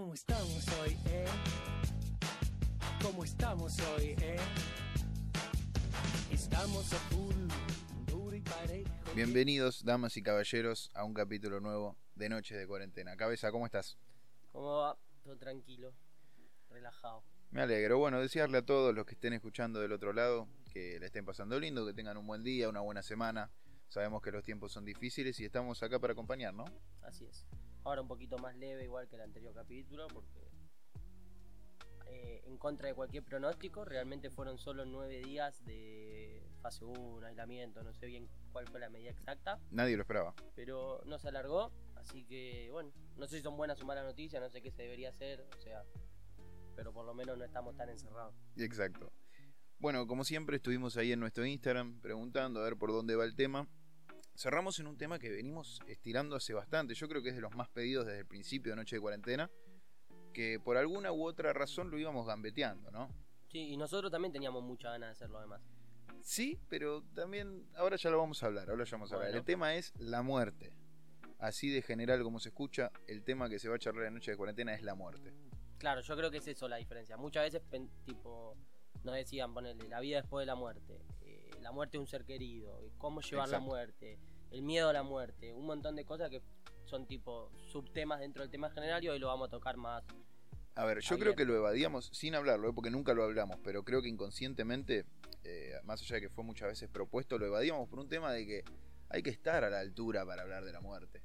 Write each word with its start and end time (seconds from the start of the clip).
¿Cómo 0.00 0.14
estamos 0.14 0.66
hoy, 0.80 0.96
eh? 1.10 1.26
¿Cómo 3.02 3.22
estamos 3.22 3.78
hoy, 3.80 4.16
eh? 4.22 4.38
Estamos 6.32 6.90
a 6.94 6.96
full, 6.96 7.34
duro 8.06 8.34
y 8.34 8.40
parejo. 8.40 8.90
Bienvenidos, 9.14 9.84
damas 9.84 10.16
y 10.16 10.22
caballeros, 10.22 10.90
a 10.94 11.04
un 11.04 11.12
capítulo 11.12 11.60
nuevo 11.60 11.98
de 12.14 12.30
Noches 12.30 12.56
de 12.56 12.66
Cuarentena. 12.66 13.14
Cabeza, 13.18 13.52
¿cómo 13.52 13.66
estás? 13.66 13.98
¿Cómo 14.52 14.78
va? 14.78 14.98
Todo 15.22 15.36
tranquilo, 15.36 15.92
relajado. 16.70 17.22
Me 17.50 17.60
alegro. 17.60 17.98
Bueno, 17.98 18.20
desearle 18.20 18.56
a 18.56 18.64
todos 18.64 18.94
los 18.94 19.04
que 19.04 19.12
estén 19.12 19.34
escuchando 19.34 19.80
del 19.80 19.92
otro 19.92 20.14
lado 20.14 20.48
que 20.72 20.98
le 20.98 21.04
estén 21.04 21.26
pasando 21.26 21.60
lindo, 21.60 21.84
que 21.84 21.92
tengan 21.92 22.16
un 22.16 22.26
buen 22.26 22.42
día, 22.42 22.70
una 22.70 22.80
buena 22.80 23.02
semana. 23.02 23.50
Sabemos 23.90 24.22
que 24.22 24.30
los 24.32 24.44
tiempos 24.44 24.72
son 24.72 24.86
difíciles 24.86 25.38
y 25.40 25.44
estamos 25.44 25.82
acá 25.82 25.98
para 25.98 26.14
acompañar, 26.14 26.54
¿no? 26.54 26.64
Así 27.02 27.26
es. 27.26 27.44
Ahora 27.84 28.02
un 28.02 28.08
poquito 28.08 28.38
más 28.38 28.54
leve, 28.56 28.84
igual 28.84 29.08
que 29.08 29.16
el 29.16 29.22
anterior 29.22 29.54
capítulo, 29.54 30.06
porque 30.08 30.50
eh, 32.06 32.42
en 32.44 32.58
contra 32.58 32.88
de 32.88 32.94
cualquier 32.94 33.22
pronóstico, 33.22 33.84
realmente 33.84 34.30
fueron 34.30 34.58
solo 34.58 34.84
nueve 34.84 35.20
días 35.20 35.64
de 35.64 36.46
fase 36.60 36.84
1, 36.84 37.26
aislamiento, 37.26 37.82
no 37.82 37.92
sé 37.94 38.06
bien 38.06 38.28
cuál 38.52 38.66
fue 38.68 38.80
la 38.80 38.90
medida 38.90 39.10
exacta, 39.10 39.58
Nadie 39.70 39.96
lo 39.96 40.02
esperaba. 40.02 40.34
pero 40.54 41.00
no 41.06 41.18
se 41.18 41.28
alargó, 41.28 41.72
así 41.96 42.24
que 42.24 42.68
bueno, 42.70 42.92
no 43.16 43.26
sé 43.26 43.38
si 43.38 43.42
son 43.42 43.56
buenas 43.56 43.80
o 43.80 43.86
malas 43.86 44.04
noticias, 44.04 44.42
no 44.42 44.50
sé 44.50 44.60
qué 44.60 44.70
se 44.70 44.82
debería 44.82 45.08
hacer, 45.10 45.40
o 45.56 45.60
sea, 45.60 45.84
pero 46.76 46.92
por 46.92 47.06
lo 47.06 47.14
menos 47.14 47.38
no 47.38 47.44
estamos 47.44 47.76
tan 47.76 47.88
encerrados. 47.88 48.34
Exacto. 48.56 49.10
Bueno, 49.78 50.06
como 50.06 50.24
siempre 50.24 50.56
estuvimos 50.56 50.98
ahí 50.98 51.12
en 51.12 51.20
nuestro 51.20 51.46
Instagram 51.46 52.00
preguntando 52.00 52.60
a 52.60 52.64
ver 52.64 52.76
por 52.76 52.90
dónde 52.92 53.16
va 53.16 53.24
el 53.24 53.34
tema. 53.34 53.66
Cerramos 54.40 54.78
en 54.78 54.86
un 54.86 54.96
tema 54.96 55.18
que 55.18 55.28
venimos 55.28 55.82
estirando 55.86 56.34
hace 56.34 56.54
bastante. 56.54 56.94
Yo 56.94 57.06
creo 57.08 57.22
que 57.22 57.28
es 57.28 57.34
de 57.34 57.42
los 57.42 57.54
más 57.54 57.68
pedidos 57.68 58.06
desde 58.06 58.20
el 58.20 58.26
principio 58.26 58.72
de 58.72 58.76
Noche 58.76 58.96
de 58.96 59.00
Cuarentena. 59.00 59.50
Que 60.32 60.58
por 60.58 60.78
alguna 60.78 61.12
u 61.12 61.26
otra 61.26 61.52
razón 61.52 61.90
lo 61.90 61.98
íbamos 61.98 62.26
gambeteando, 62.26 62.90
¿no? 62.90 63.10
Sí, 63.48 63.68
y 63.68 63.76
nosotros 63.76 64.10
también 64.10 64.32
teníamos 64.32 64.62
mucha 64.62 64.92
ganas 64.92 65.08
de 65.08 65.12
hacerlo 65.12 65.40
además. 65.40 65.60
Sí, 66.22 66.58
pero 66.70 67.02
también 67.14 67.68
ahora 67.74 67.96
ya 67.96 68.08
lo 68.08 68.16
vamos 68.16 68.42
a 68.42 68.46
hablar. 68.46 68.70
Ahora 68.70 68.84
ya 68.84 68.92
vamos 68.92 69.12
a 69.12 69.16
hablar. 69.16 69.28
Bueno. 69.28 69.40
El 69.40 69.44
tema 69.44 69.74
es 69.74 69.92
la 69.98 70.22
muerte. 70.22 70.72
Así 71.38 71.68
de 71.68 71.82
general 71.82 72.22
como 72.22 72.40
se 72.40 72.48
escucha, 72.48 72.90
el 73.08 73.22
tema 73.22 73.50
que 73.50 73.58
se 73.58 73.68
va 73.68 73.76
a 73.76 73.78
charlar 73.78 74.06
en 74.06 74.14
Noche 74.14 74.30
de 74.30 74.38
Cuarentena 74.38 74.72
es 74.72 74.80
la 74.80 74.94
muerte. 74.94 75.34
Claro, 75.76 76.00
yo 76.00 76.16
creo 76.16 76.30
que 76.30 76.38
es 76.38 76.48
eso 76.48 76.66
la 76.66 76.76
diferencia. 76.76 77.18
Muchas 77.18 77.44
veces, 77.44 77.60
tipo, 78.06 78.56
nos 79.04 79.14
decían, 79.14 79.52
ponerle 79.52 79.86
la 79.86 80.00
vida 80.00 80.16
después 80.16 80.44
de 80.44 80.46
la 80.46 80.54
muerte, 80.54 81.04
eh, 81.20 81.50
la 81.60 81.72
muerte 81.72 81.98
de 81.98 82.00
un 82.00 82.06
ser 82.06 82.24
querido, 82.24 82.82
y 82.82 82.90
cómo 82.96 83.20
llevar 83.20 83.50
la 83.50 83.60
muerte, 83.60 84.18
el 84.50 84.62
miedo 84.62 84.88
a 84.88 84.92
la 84.92 85.02
muerte, 85.02 85.52
un 85.52 85.66
montón 85.66 85.96
de 85.96 86.04
cosas 86.04 86.30
que 86.30 86.42
son 86.84 87.06
tipo 87.06 87.50
subtemas 87.70 88.20
dentro 88.20 88.42
del 88.42 88.50
tema 88.50 88.70
general 88.70 89.02
y 89.04 89.08
hoy 89.08 89.18
lo 89.18 89.28
vamos 89.28 89.48
a 89.48 89.50
tocar 89.50 89.76
más. 89.76 90.02
A 90.74 90.84
ver, 90.84 91.00
yo 91.00 91.18
creo 91.18 91.34
que 91.36 91.44
lo 91.44 91.54
evadíamos 91.56 92.06
sin 92.12 92.34
hablarlo, 92.34 92.70
¿eh? 92.70 92.72
porque 92.74 92.90
nunca 92.90 93.12
lo 93.12 93.24
hablamos, 93.24 93.58
pero 93.62 93.84
creo 93.84 94.02
que 94.02 94.08
inconscientemente, 94.08 95.04
eh, 95.44 95.72
más 95.84 96.00
allá 96.02 96.16
de 96.16 96.22
que 96.22 96.28
fue 96.30 96.42
muchas 96.44 96.68
veces 96.68 96.88
propuesto, 96.88 97.38
lo 97.38 97.46
evadíamos 97.46 97.88
por 97.88 97.98
un 97.98 98.08
tema 98.08 98.32
de 98.32 98.46
que 98.46 98.64
hay 99.08 99.22
que 99.22 99.30
estar 99.30 99.62
a 99.64 99.70
la 99.70 99.80
altura 99.80 100.24
para 100.24 100.42
hablar 100.42 100.64
de 100.64 100.72
la 100.72 100.80
muerte. 100.80 101.20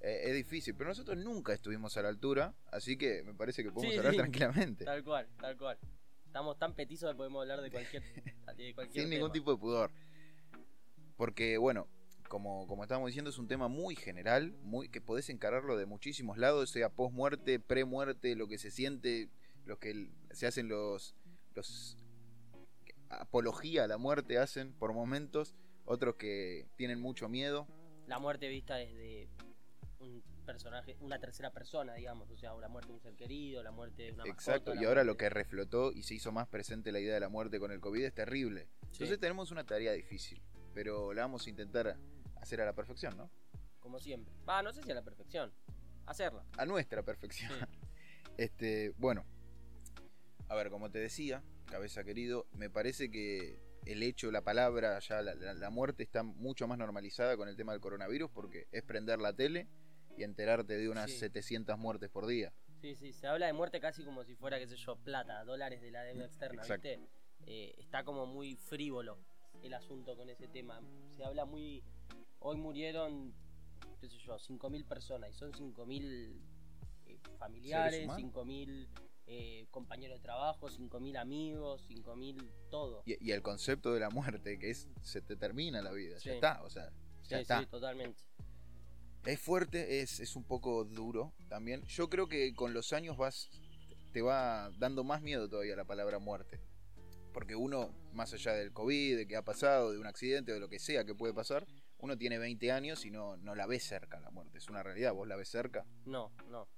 Eh, 0.00 0.22
es 0.30 0.34
difícil, 0.34 0.74
pero 0.76 0.88
nosotros 0.88 1.16
nunca 1.18 1.52
estuvimos 1.52 1.96
a 1.96 2.02
la 2.02 2.08
altura, 2.08 2.54
así 2.70 2.96
que 2.96 3.22
me 3.24 3.34
parece 3.34 3.62
que 3.62 3.70
podemos 3.72 3.92
Sí, 3.92 3.98
hablar 3.98 4.12
sí. 4.12 4.18
tranquilamente, 4.18 4.84
Tal 4.84 5.02
cual, 5.04 5.28
tal 5.40 5.56
cual. 5.56 5.78
Estamos 6.26 6.58
tan 6.58 6.74
petizos 6.74 7.10
que 7.10 7.16
podemos 7.16 7.40
hablar 7.42 7.60
de 7.62 7.70
cualquier, 7.70 8.02
de 8.56 8.74
cualquier 8.74 9.04
sin 9.04 9.10
ningún 9.10 9.32
tipo 9.32 9.50
de 9.52 9.58
pudor. 9.58 9.90
Porque, 11.16 11.56
bueno, 11.58 11.88
como, 12.28 12.66
como 12.66 12.82
estábamos 12.82 13.08
diciendo, 13.08 13.30
es 13.30 13.38
un 13.38 13.48
tema 13.48 13.68
muy 13.68 13.94
general, 13.96 14.52
muy 14.62 14.88
que 14.88 15.00
podés 15.00 15.28
encararlo 15.30 15.76
de 15.76 15.86
muchísimos 15.86 16.38
lados, 16.38 16.70
sea 16.70 16.88
post-muerte, 16.88 17.60
pre-muerte, 17.60 18.34
lo 18.36 18.48
que 18.48 18.58
se 18.58 18.70
siente, 18.70 19.28
lo 19.64 19.78
que 19.78 20.08
se 20.30 20.46
hacen 20.46 20.68
los, 20.68 21.14
los 21.54 21.96
apología 23.08 23.84
a 23.84 23.86
la 23.88 23.98
muerte 23.98 24.38
hacen 24.38 24.72
por 24.72 24.92
momentos, 24.92 25.54
otros 25.84 26.16
que 26.16 26.68
tienen 26.76 27.00
mucho 27.00 27.28
miedo. 27.28 27.66
La 28.06 28.18
muerte 28.18 28.48
vista 28.48 28.76
desde 28.76 29.28
un 30.00 30.22
personaje, 30.44 30.96
una 31.00 31.18
tercera 31.18 31.50
persona, 31.50 31.94
digamos, 31.94 32.30
o 32.30 32.36
sea, 32.36 32.54
la 32.54 32.68
muerte 32.68 32.88
de 32.88 32.94
un 32.94 33.00
ser 33.00 33.14
querido, 33.16 33.62
la 33.62 33.70
muerte 33.72 34.04
de 34.04 34.12
una 34.12 34.24
Exacto, 34.24 34.70
mascota, 34.70 34.74
y 34.74 34.84
ahora 34.84 35.02
muerte- 35.02 35.06
lo 35.06 35.16
que 35.16 35.28
reflotó 35.30 35.92
y 35.92 36.02
se 36.02 36.14
hizo 36.14 36.30
más 36.32 36.46
presente 36.48 36.92
la 36.92 37.00
idea 37.00 37.14
de 37.14 37.20
la 37.20 37.28
muerte 37.28 37.58
con 37.58 37.72
el 37.72 37.80
COVID 37.80 38.04
es 38.04 38.14
terrible. 38.14 38.68
Sí. 38.82 38.88
Entonces 38.92 39.18
tenemos 39.18 39.50
una 39.50 39.64
tarea 39.64 39.92
difícil, 39.92 40.40
pero 40.74 41.12
la 41.12 41.22
vamos 41.22 41.46
a 41.46 41.50
intentar 41.50 41.96
hacer 42.46 42.60
a 42.60 42.64
la 42.64 42.72
perfección, 42.74 43.16
¿no? 43.16 43.28
como 43.80 43.98
siempre. 44.00 44.34
Va, 44.48 44.62
no 44.62 44.72
sé 44.72 44.82
si 44.82 44.90
a 44.90 44.94
la 44.94 45.02
perfección. 45.04 45.52
Hacerla. 46.06 46.44
A 46.58 46.64
nuestra 46.66 47.02
perfección. 47.04 47.52
Sí. 47.52 47.78
Este, 48.38 48.92
bueno, 48.98 49.24
a 50.48 50.54
ver, 50.56 50.68
como 50.70 50.90
te 50.90 50.98
decía, 50.98 51.42
cabeza 51.70 52.04
querido, 52.04 52.46
me 52.52 52.68
parece 52.68 53.10
que 53.10 53.58
el 53.86 54.02
hecho, 54.02 54.30
la 54.30 54.42
palabra, 54.42 54.98
ya 54.98 55.22
la, 55.22 55.34
la- 55.34 55.54
la 55.54 55.70
muerte 55.70 56.02
está 56.02 56.22
mucho 56.22 56.66
más 56.68 56.76
normalizada 56.76 57.34
con 57.38 57.48
el 57.48 57.56
tema 57.56 57.72
del 57.72 57.80
coronavirus 57.80 58.30
porque 58.30 58.66
es 58.72 58.82
prender 58.82 59.20
la 59.20 59.32
tele 59.32 59.68
y 60.18 60.22
enterarte 60.24 60.76
de 60.76 60.88
unas 60.90 61.10
Sí. 61.12 61.18
700 61.18 61.78
muertes 61.78 62.10
por 62.10 62.26
día. 62.26 62.52
Sí, 62.82 62.94
sí, 62.94 63.12
se 63.14 63.26
habla 63.26 63.46
de 63.46 63.54
muerte 63.54 63.80
casi 63.80 64.04
como 64.04 64.22
si 64.24 64.34
fuera, 64.34 64.58
qué 64.58 64.66
sé 64.66 64.76
yo, 64.76 64.96
plata, 64.96 65.42
dólares 65.44 65.80
de 65.80 65.90
la 65.92 66.02
deuda 66.02 66.26
externa, 66.26 66.60
Exacto. 66.60 66.88
¿viste? 66.88 67.08
Eh, 67.46 67.74
está 67.78 68.04
como 68.04 68.26
muy 68.26 68.56
frívolo 68.56 69.18
el 69.62 69.72
asunto 69.72 70.14
con 70.14 70.28
ese 70.28 70.46
tema. 70.48 70.82
Se 71.16 71.24
habla 71.24 71.46
muy... 71.46 71.82
Hoy 72.38 72.56
murieron, 72.56 73.34
qué 74.00 74.08
sé 74.08 74.18
yo, 74.18 74.36
5.000 74.36 74.86
personas 74.86 75.30
y 75.30 75.34
son 75.34 75.52
5.000 75.52 76.38
eh, 77.06 77.18
familiares, 77.38 77.92
Seres 77.92 78.06
humanos. 78.08 78.32
5.000 78.34 78.88
eh, 79.28 79.66
compañeros 79.70 80.18
de 80.18 80.22
trabajo, 80.22 80.68
5.000 80.68 81.16
amigos, 81.18 81.84
5.000 81.88 82.48
todo. 82.70 83.02
Y, 83.06 83.16
y 83.24 83.32
el 83.32 83.42
concepto 83.42 83.92
de 83.92 84.00
la 84.00 84.10
muerte, 84.10 84.58
que 84.58 84.70
es 84.70 84.88
se 85.02 85.20
te 85.20 85.36
termina 85.36 85.82
la 85.82 85.92
vida, 85.92 86.18
Sí. 86.20 86.28
ya 86.28 86.34
está, 86.34 86.62
o 86.62 86.70
sea, 86.70 86.90
ya 87.24 87.38
sí, 87.38 87.42
está. 87.42 87.60
sí, 87.60 87.66
totalmente. 87.66 88.22
Es 89.24 89.40
fuerte, 89.40 90.00
es, 90.02 90.20
es 90.20 90.36
un 90.36 90.44
poco 90.44 90.84
duro 90.84 91.32
también. 91.48 91.82
Yo 91.86 92.08
creo 92.08 92.28
que 92.28 92.54
con 92.54 92.72
los 92.72 92.92
años 92.92 93.16
vas 93.16 93.50
te 94.12 94.22
va 94.22 94.70
dando 94.78 95.02
más 95.02 95.20
miedo 95.20 95.48
todavía 95.48 95.74
la 95.76 95.84
palabra 95.84 96.18
muerte. 96.20 96.60
Porque 97.34 97.54
uno, 97.56 97.90
más 98.12 98.32
allá 98.32 98.52
del 98.52 98.72
COVID, 98.72 99.16
de 99.16 99.26
que 99.26 99.36
ha 99.36 99.42
pasado, 99.42 99.92
de 99.92 99.98
un 99.98 100.06
accidente, 100.06 100.52
de 100.52 100.60
lo 100.60 100.68
que 100.68 100.78
sea 100.78 101.04
que 101.04 101.14
puede 101.14 101.34
pasar, 101.34 101.66
uno 101.98 102.16
tiene 102.16 102.38
20 102.38 102.72
años 102.72 103.04
y 103.04 103.10
no, 103.10 103.36
no 103.36 103.54
la 103.54 103.66
ve 103.66 103.80
cerca 103.80 104.20
la 104.20 104.30
muerte. 104.30 104.58
Es 104.58 104.68
una 104.68 104.82
realidad, 104.82 105.12
vos 105.12 105.26
la 105.26 105.36
ves 105.36 105.48
cerca. 105.48 105.86
No, 106.04 106.32
no. 106.48 106.68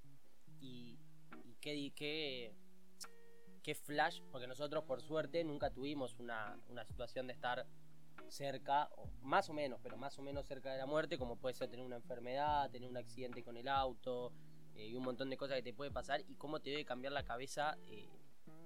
Y, 0.61 0.99
y 1.45 1.55
qué, 1.61 1.93
qué, 1.95 2.55
qué 3.63 3.75
flash, 3.75 4.21
porque 4.31 4.47
nosotros 4.47 4.85
por 4.85 5.03
suerte 5.03 5.43
nunca 5.45 5.71
tuvimos 5.71 6.19
una, 6.19 6.59
una 6.69 6.85
situación 6.85 7.27
de 7.27 7.33
estar 7.33 7.67
cerca, 8.29 8.89
o 8.97 9.09
más 9.23 9.49
o 9.49 9.53
menos, 9.53 9.81
pero 9.83 9.97
más 9.97 10.19
o 10.19 10.23
menos 10.23 10.47
cerca 10.47 10.73
de 10.73 10.79
la 10.79 10.87
muerte, 10.87 11.19
como 11.19 11.37
puede 11.37 11.55
ser 11.55 11.69
tener 11.69 11.85
una 11.85 11.97
enfermedad, 11.97 12.71
tener 12.71 12.89
un 12.89 12.97
accidente 12.97 13.43
con 13.43 13.57
el 13.57 13.69
auto 13.69 14.33
eh, 14.75 14.87
y 14.89 14.95
un 14.95 15.05
montón 15.05 15.31
de 15.31 15.37
cosas 15.37 15.57
que 15.57 15.63
te 15.63 15.75
puede 15.75 15.91
pasar 15.91 16.23
y 16.29 16.37
cómo 16.37 16.61
te 16.61 16.71
debe 16.71 16.85
cambiar 16.85 17.13
la 17.13 17.25
cabeza 17.25 17.77
eh, 17.87 18.09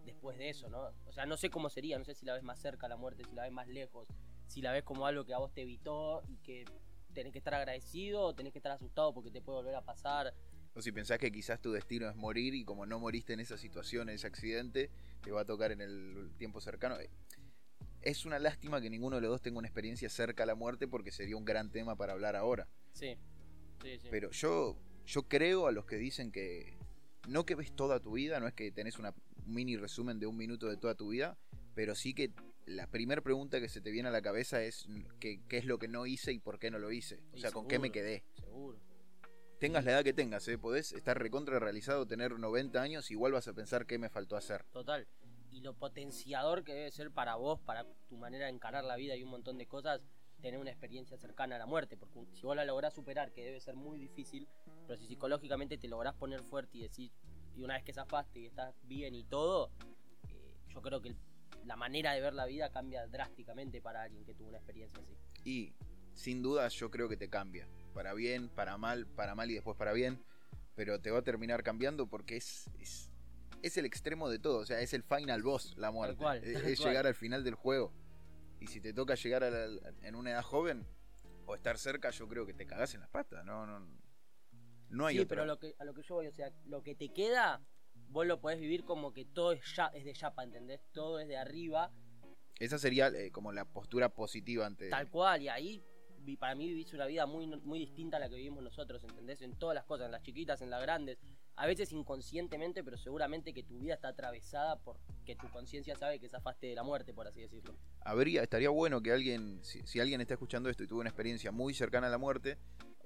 después 0.05 0.39
de 0.39 0.49
eso, 0.49 0.69
¿no? 0.69 0.93
O 1.07 1.13
sea, 1.13 1.27
no 1.27 1.37
sé 1.37 1.51
cómo 1.51 1.69
sería, 1.69 1.99
no 1.99 2.05
sé 2.05 2.15
si 2.15 2.27
la 2.27 2.35
ves 2.35 2.43
más 2.43 2.61
cerca 2.61 2.89
la 2.89 2.97
muerte, 2.97 3.25
si 3.25 3.35
la 3.35 3.43
ves 3.43 3.53
más 3.53 3.69
lejos, 3.69 4.09
si 4.53 4.61
la 4.61 4.73
ves 4.73 4.85
como 4.85 5.07
algo 5.07 5.25
que 5.25 5.33
a 5.33 5.39
vos 5.39 5.53
te 5.53 5.63
evitó 5.63 6.23
y 6.29 6.37
que 6.39 6.67
tenés 7.15 7.33
que 7.33 7.39
estar 7.39 7.55
agradecido 7.55 8.21
o 8.23 8.35
tenés 8.35 8.53
que 8.53 8.59
estar 8.59 8.73
asustado 8.73 9.15
porque 9.15 9.31
te 9.31 9.41
puede 9.41 9.59
volver 9.59 9.75
a 9.75 9.83
pasar. 9.83 10.35
O 10.75 10.83
si 10.83 10.93
pensás 10.93 11.19
que 11.19 11.33
quizás 11.33 11.61
tu 11.61 11.73
destino 11.73 12.09
es 12.09 12.17
morir 12.17 12.55
y 12.55 12.65
como 12.65 12.85
no 12.85 12.99
moriste 12.99 13.33
en 13.33 13.41
esa 13.41 13.57
situación, 13.57 14.09
en 14.09 14.17
ese 14.17 14.27
accidente, 14.27 14.91
te 15.23 15.31
va 15.31 15.43
a 15.43 15.45
tocar 15.45 15.73
en 15.73 15.81
el 15.81 16.33
tiempo 16.37 16.61
cercano. 16.61 16.97
Es 18.03 18.27
una 18.27 18.39
lástima 18.39 18.81
que 18.81 18.91
ninguno 18.91 19.17
de 19.17 19.23
los 19.23 19.31
dos 19.31 19.43
tenga 19.43 19.59
una 19.59 19.69
experiencia 19.69 20.09
cerca 20.11 20.43
a 20.43 20.47
la 20.47 20.55
muerte 20.55 20.87
porque 20.87 21.13
sería 21.13 21.37
un 21.37 21.45
gran 21.45 21.71
tema 21.71 21.97
para 21.97 22.13
hablar 22.13 22.37
ahora. 22.37 22.69
Sí, 22.93 23.17
sí, 23.83 23.99
sí. 23.99 24.09
Pero 24.11 24.31
yo, 24.33 24.77
yo 25.07 25.23
creo 25.29 25.67
a 25.67 25.73
los 25.73 25.87
que 25.87 25.97
dicen 25.97 26.31
que 26.31 26.77
no 27.27 27.47
que 27.47 27.55
ves 27.55 27.73
toda 27.75 28.01
tu 28.01 28.13
vida, 28.13 28.41
no 28.41 28.49
es 28.49 28.55
que 28.55 28.71
tenés 28.71 28.99
una 28.99 29.15
un 29.47 29.55
mini 29.55 29.77
resumen 29.77 30.21
de 30.21 30.27
un 30.27 30.37
minuto 30.37 30.69
de 30.69 30.77
toda 30.77 30.95
tu 30.95 31.09
vida, 31.09 31.37
pero 31.75 31.95
sí 31.95 32.15
que 32.15 32.33
la 32.67 32.87
primera 32.87 33.21
pregunta 33.23 33.61
que 33.61 33.69
se 33.69 33.81
te 33.81 33.91
viene 33.91 34.09
a 34.09 34.13
la 34.13 34.23
cabeza 34.23 34.63
es 34.63 34.87
qué, 35.19 35.41
qué 35.49 35.59
es 35.59 35.65
lo 35.65 35.79
que 35.79 35.89
no 35.89 36.07
hice 36.07 36.33
y 36.33 36.39
por 36.39 36.59
qué 36.59 36.71
no 36.71 36.79
lo 36.79 36.93
hice. 36.93 37.21
O 37.33 37.39
sea, 37.39 37.51
con 37.51 37.67
qué 37.67 37.79
me 37.79 37.91
quedé. 37.91 38.25
Seguro. 38.35 38.79
Tengas 39.59 39.85
la 39.85 39.93
edad 39.93 40.05
que 40.05 40.13
tengas, 40.13 40.47
¿eh? 40.49 40.59
podés 40.59 40.93
estar 40.93 41.17
recontra 41.19 41.59
realizado, 41.61 42.05
tener 42.07 42.37
90 42.39 42.83
años, 42.83 43.11
igual 43.13 43.33
vas 43.33 43.47
a 43.47 43.53
pensar 43.53 43.87
qué 43.87 43.97
me 43.97 44.09
faltó 44.09 44.37
hacer. 44.37 44.65
Total. 44.73 45.07
Y 45.53 45.61
lo 45.61 45.75
potenciador 45.75 46.65
que 46.65 46.75
debe 46.75 46.91
ser 46.91 47.11
para 47.13 47.37
vos, 47.37 47.61
para 47.61 47.85
tu 48.09 48.17
manera 48.17 48.47
de 48.47 48.53
encarar 48.53 48.83
la 48.85 48.97
vida 48.97 49.15
y 49.15 49.23
un 49.23 49.31
montón 49.31 49.59
de 49.59 49.67
cosas, 49.67 50.01
tener 50.41 50.59
una 50.59 50.71
experiencia 50.71 51.17
cercana 51.17 51.55
a 51.57 51.59
la 51.61 51.67
muerte. 51.67 51.97
Porque 51.97 52.19
si 52.35 52.43
vos 52.43 52.57
la 52.57 52.65
lográs 52.65 52.95
superar, 52.95 53.31
que 53.33 53.45
debe 53.45 53.61
ser 53.61 53.77
muy 53.77 53.99
difícil, 53.99 54.49
pero 54.89 54.99
si 54.99 55.07
psicológicamente 55.07 55.79
te 55.79 55.87
lográs 55.89 56.15
poner 56.17 56.43
fuerte 56.43 56.79
y 56.79 56.83
decir, 56.83 57.13
y 57.55 57.63
una 57.63 57.75
vez 57.75 57.85
que 57.85 57.93
zafaste 57.93 58.41
y 58.41 58.47
estás 58.47 58.75
bien 58.89 59.15
y 59.15 59.23
todo, 59.25 59.71
eh, 60.29 60.55
yo 60.75 60.83
creo 60.83 61.01
que 61.01 61.11
el- 61.11 61.17
la 61.65 61.77
manera 61.77 62.13
de 62.13 62.21
ver 62.21 62.35
la 62.35 62.47
vida 62.47 62.71
cambia 62.71 63.07
drásticamente 63.07 63.81
para 63.81 64.03
alguien 64.03 64.25
que 64.25 64.35
tuvo 64.35 64.49
una 64.49 64.59
experiencia 64.59 64.99
así. 65.01 65.17
Y 65.45 65.73
sin 66.15 66.43
duda 66.43 66.69
yo 66.69 66.91
creo 66.91 67.09
que 67.09 67.17
te 67.17 67.29
cambia. 67.29 67.69
Para 67.95 68.15
bien, 68.15 68.49
para 68.49 68.79
mal, 68.79 69.07
para 69.07 69.35
mal 69.35 69.51
y 69.51 69.55
después 69.55 69.77
para 69.77 69.93
bien. 69.93 70.23
pero 70.75 71.01
te 71.01 71.11
va 71.11 71.19
a 71.19 71.23
terminar 71.23 71.63
cambiando 71.63 72.07
porque 72.09 72.37
es, 72.39 72.71
es, 72.81 73.11
es 73.63 73.77
el 73.77 73.85
extremo 73.85 74.31
de 74.31 74.39
todo, 74.39 74.61
o 74.61 74.65
sea, 74.67 74.81
es 74.81 74.95
el 74.95 75.03
final 75.03 75.43
boss 75.43 75.75
la 75.77 75.91
muerte. 75.91 76.17
cual, 76.17 76.39
es 76.43 76.55
tal 76.55 76.65
es 76.71 76.79
cual. 76.79 76.89
llegar 76.91 77.07
al 77.07 77.15
final 77.15 77.45
del 77.45 77.55
juego. 77.55 77.93
Y 78.59 78.69
si 78.69 78.81
te 78.81 78.95
toca 78.95 79.15
llegar 79.15 79.45
a 79.45 79.51
la- 79.51 79.93
en 80.03 80.15
una 80.15 80.31
edad 80.31 80.43
joven 80.43 80.87
o 81.45 81.55
estar 81.55 81.77
cerca, 81.77 82.09
yo 82.11 82.27
creo 82.27 82.47
que 82.47 82.55
te 82.55 82.67
cagás 82.67 82.95
en 82.95 83.01
las 83.01 83.11
patas, 83.11 83.45
no, 83.45 83.67
no, 83.67 83.87
no 84.89 85.07
hay 85.07 85.17
sí, 85.17 85.21
otra. 85.21 85.37
pero 85.37 85.47
lo 85.47 85.59
que, 85.59 85.75
a 85.79 85.85
lo 85.85 85.93
que 85.93 86.03
yo 86.03 86.15
voy, 86.15 86.27
o 86.29 86.33
sea, 86.33 86.51
lo 86.65 86.83
que 86.83 86.95
te 86.95 87.13
queda, 87.13 87.61
vos 88.13 88.27
lo 88.27 88.41
podés 88.41 88.61
vivir 88.61 88.85
como 88.85 89.13
que 89.13 89.25
todo 89.25 89.53
es, 89.53 89.61
ya, 89.75 89.87
es 89.89 90.05
de 90.05 90.13
yapa, 90.15 90.45
¿entendés? 90.45 90.81
Todo 90.93 91.19
es 91.19 91.29
de 91.29 91.37
arriba, 91.37 91.91
Esa 92.59 92.79
sería 92.79 93.09
eh, 93.09 93.31
como 93.33 93.53
la 93.53 93.65
postura 93.65 94.11
positiva 94.11 94.67
ante... 94.67 94.89
tal 94.91 95.09
cual, 95.09 95.43
y 95.43 95.49
ahí 95.49 95.83
para 96.39 96.55
mí 96.55 96.69
vivís 96.69 96.93
una 96.93 97.07
vida 97.07 97.27
muy, 97.27 97.49
muy 97.49 97.81
distinta 97.81 98.19
a 98.19 98.21
la 98.21 98.29
que 98.29 98.37
vivimos 98.37 98.63
nosotros, 98.63 99.03
¿entendés? 99.03 99.43
En 99.43 99.59
todas 99.59 99.75
las 99.75 99.85
cosas, 99.85 100.07
en 100.07 100.13
las 100.13 100.23
chiquitas, 100.23 100.63
en 100.63 100.71
las 100.71 100.81
grandes, 100.81 101.19
a 101.57 101.67
veces 101.67 101.91
inconscientemente, 101.91 102.85
pero 102.85 102.97
seguramente 102.97 103.53
que 103.53 103.65
tu 103.65 103.79
vida 103.79 103.95
está 103.95 104.09
atravesada 104.09 104.77
por 104.77 105.01
que 105.27 105.35
tu 105.35 105.49
conciencia 105.49 105.97
sabe 105.97 106.21
que 106.21 106.29
zafaste 106.29 106.69
de 106.69 106.75
la 106.77 106.85
muerte, 106.85 107.13
por 107.13 107.27
así 107.27 107.41
decirlo. 107.41 107.75
Habría, 108.03 108.43
estaría 108.45 108.69
bueno 108.71 109.03
que 109.03 109.11
alguien, 109.11 109.65
si, 109.65 109.85
si 109.85 109.99
alguien 109.99 110.21
está 110.21 110.35
escuchando 110.35 110.69
esto 110.71 110.85
y 110.85 110.87
tuvo 110.87 111.01
una 111.01 111.09
experiencia 111.11 111.51
muy 111.51 111.75
cercana 111.75 112.07
a 112.07 112.11
la 112.11 112.19
muerte, 112.19 112.57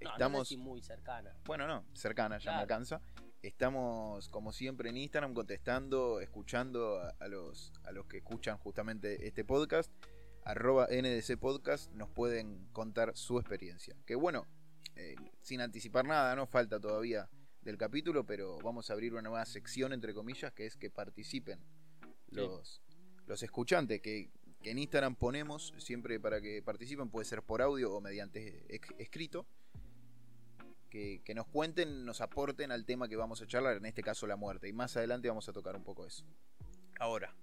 No, 0.03 0.11
estamos... 0.11 0.39
no 0.41 0.45
sé 0.45 0.49
si 0.51 0.57
muy 0.59 0.83
cercana. 0.83 1.35
Bueno, 1.47 1.67
no, 1.67 1.87
cercana, 1.95 2.37
ya 2.37 2.43
Claro. 2.43 2.57
me 2.59 2.63
alcanza. 2.63 3.01
Estamos, 3.43 4.29
como 4.29 4.53
siempre, 4.53 4.91
en 4.91 4.97
Instagram 4.97 5.35
contestando, 5.35 6.21
escuchando 6.21 6.99
a, 6.99 7.15
a 7.21 7.29
los, 7.29 7.73
a 7.85 7.93
los 7.93 8.07
que 8.07 8.19
escuchan 8.19 8.59
justamente 8.59 9.27
este 9.27 9.45
podcast. 9.45 9.93
Arroba 10.45 10.87
NDC 10.87 11.39
Podcast 11.39 11.93
nos 11.93 12.09
pueden 12.09 12.69
contar 12.73 13.17
su 13.17 13.39
experiencia. 13.39 13.97
Que 14.07 14.15
bueno, 14.15 14.47
eh, 14.95 15.17
sin 15.43 15.61
anticipar 15.61 16.07
nada, 16.07 16.37
no 16.37 16.47
falta 16.47 16.79
todavía 16.79 17.29
del 17.63 17.77
capítulo, 17.77 18.25
pero 18.25 18.57
vamos 18.59 18.89
a 18.89 18.93
abrir 18.93 19.13
una 19.13 19.23
nueva 19.23 19.45
sección, 19.45 19.93
entre 19.93 20.15
comillas, 20.15 20.53
que 20.53 20.67
es 20.67 20.77
que 20.77 20.89
participen 20.89 21.59
los, 22.31 22.81
los 23.27 23.43
escuchantes, 23.43 24.01
que, 24.01 24.31
que 24.63 24.71
en 24.71 24.79
Instagram 24.79 25.17
ponemos 25.17 25.75
siempre 25.79 26.21
para 26.21 26.41
que 26.41 26.63
participen, 26.63 27.11
puede 27.11 27.25
ser 27.25 27.43
por 27.43 27.61
audio 27.61 27.93
o 27.93 28.01
mediante 28.01 28.65
escrito 29.03 29.47
que, 30.97 31.21
que 31.23 31.35
nos 31.35 31.47
cuenten, 31.47 32.07
nos 32.07 32.23
aporten 32.23 32.73
al 32.73 32.87
tema 32.87 33.07
que 33.07 33.17
vamos 33.17 33.43
a 33.43 33.47
charlar, 33.47 33.77
en 33.77 33.85
este 33.85 34.03
caso 34.03 34.27
la 34.27 34.37
muerte. 34.37 34.67
Y 34.67 34.73
más 34.73 34.97
adelante 34.97 35.29
vamos 35.29 35.47
a 35.47 35.53
tocar 35.53 35.77
un 35.77 35.85
poco 35.85 36.07
eso. 36.07 36.25
Ahora, 36.99 37.37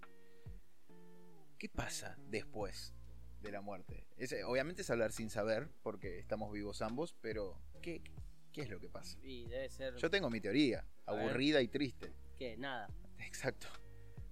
¿qué 1.59 1.69
pasa 1.69 2.17
después 2.29 2.95
de 3.43 3.51
la 3.51 3.61
muerte? 3.61 4.07
Es, 4.17 4.33
obviamente 4.47 4.81
es 4.81 4.89
hablar 4.89 5.11
sin 5.11 5.29
saber, 5.29 5.69
porque 5.83 6.17
estamos 6.17 6.51
vivos 6.51 6.81
ambos, 6.81 7.13
pero 7.21 7.61
¿qué, 7.83 8.01
qué 8.51 8.63
es 8.63 8.69
lo 8.69 8.79
que 8.79 8.89
pasa? 8.89 9.19
Y 9.21 9.45
debe 9.45 9.69
ser 9.69 9.95
Yo 9.97 10.09
tengo 10.09 10.31
mi 10.31 10.41
teoría, 10.41 10.83
aburrida 11.05 11.61
y 11.61 11.67
triste. 11.67 12.11
que 12.35 12.57
nada. 12.57 12.87
Exacto. 13.19 13.67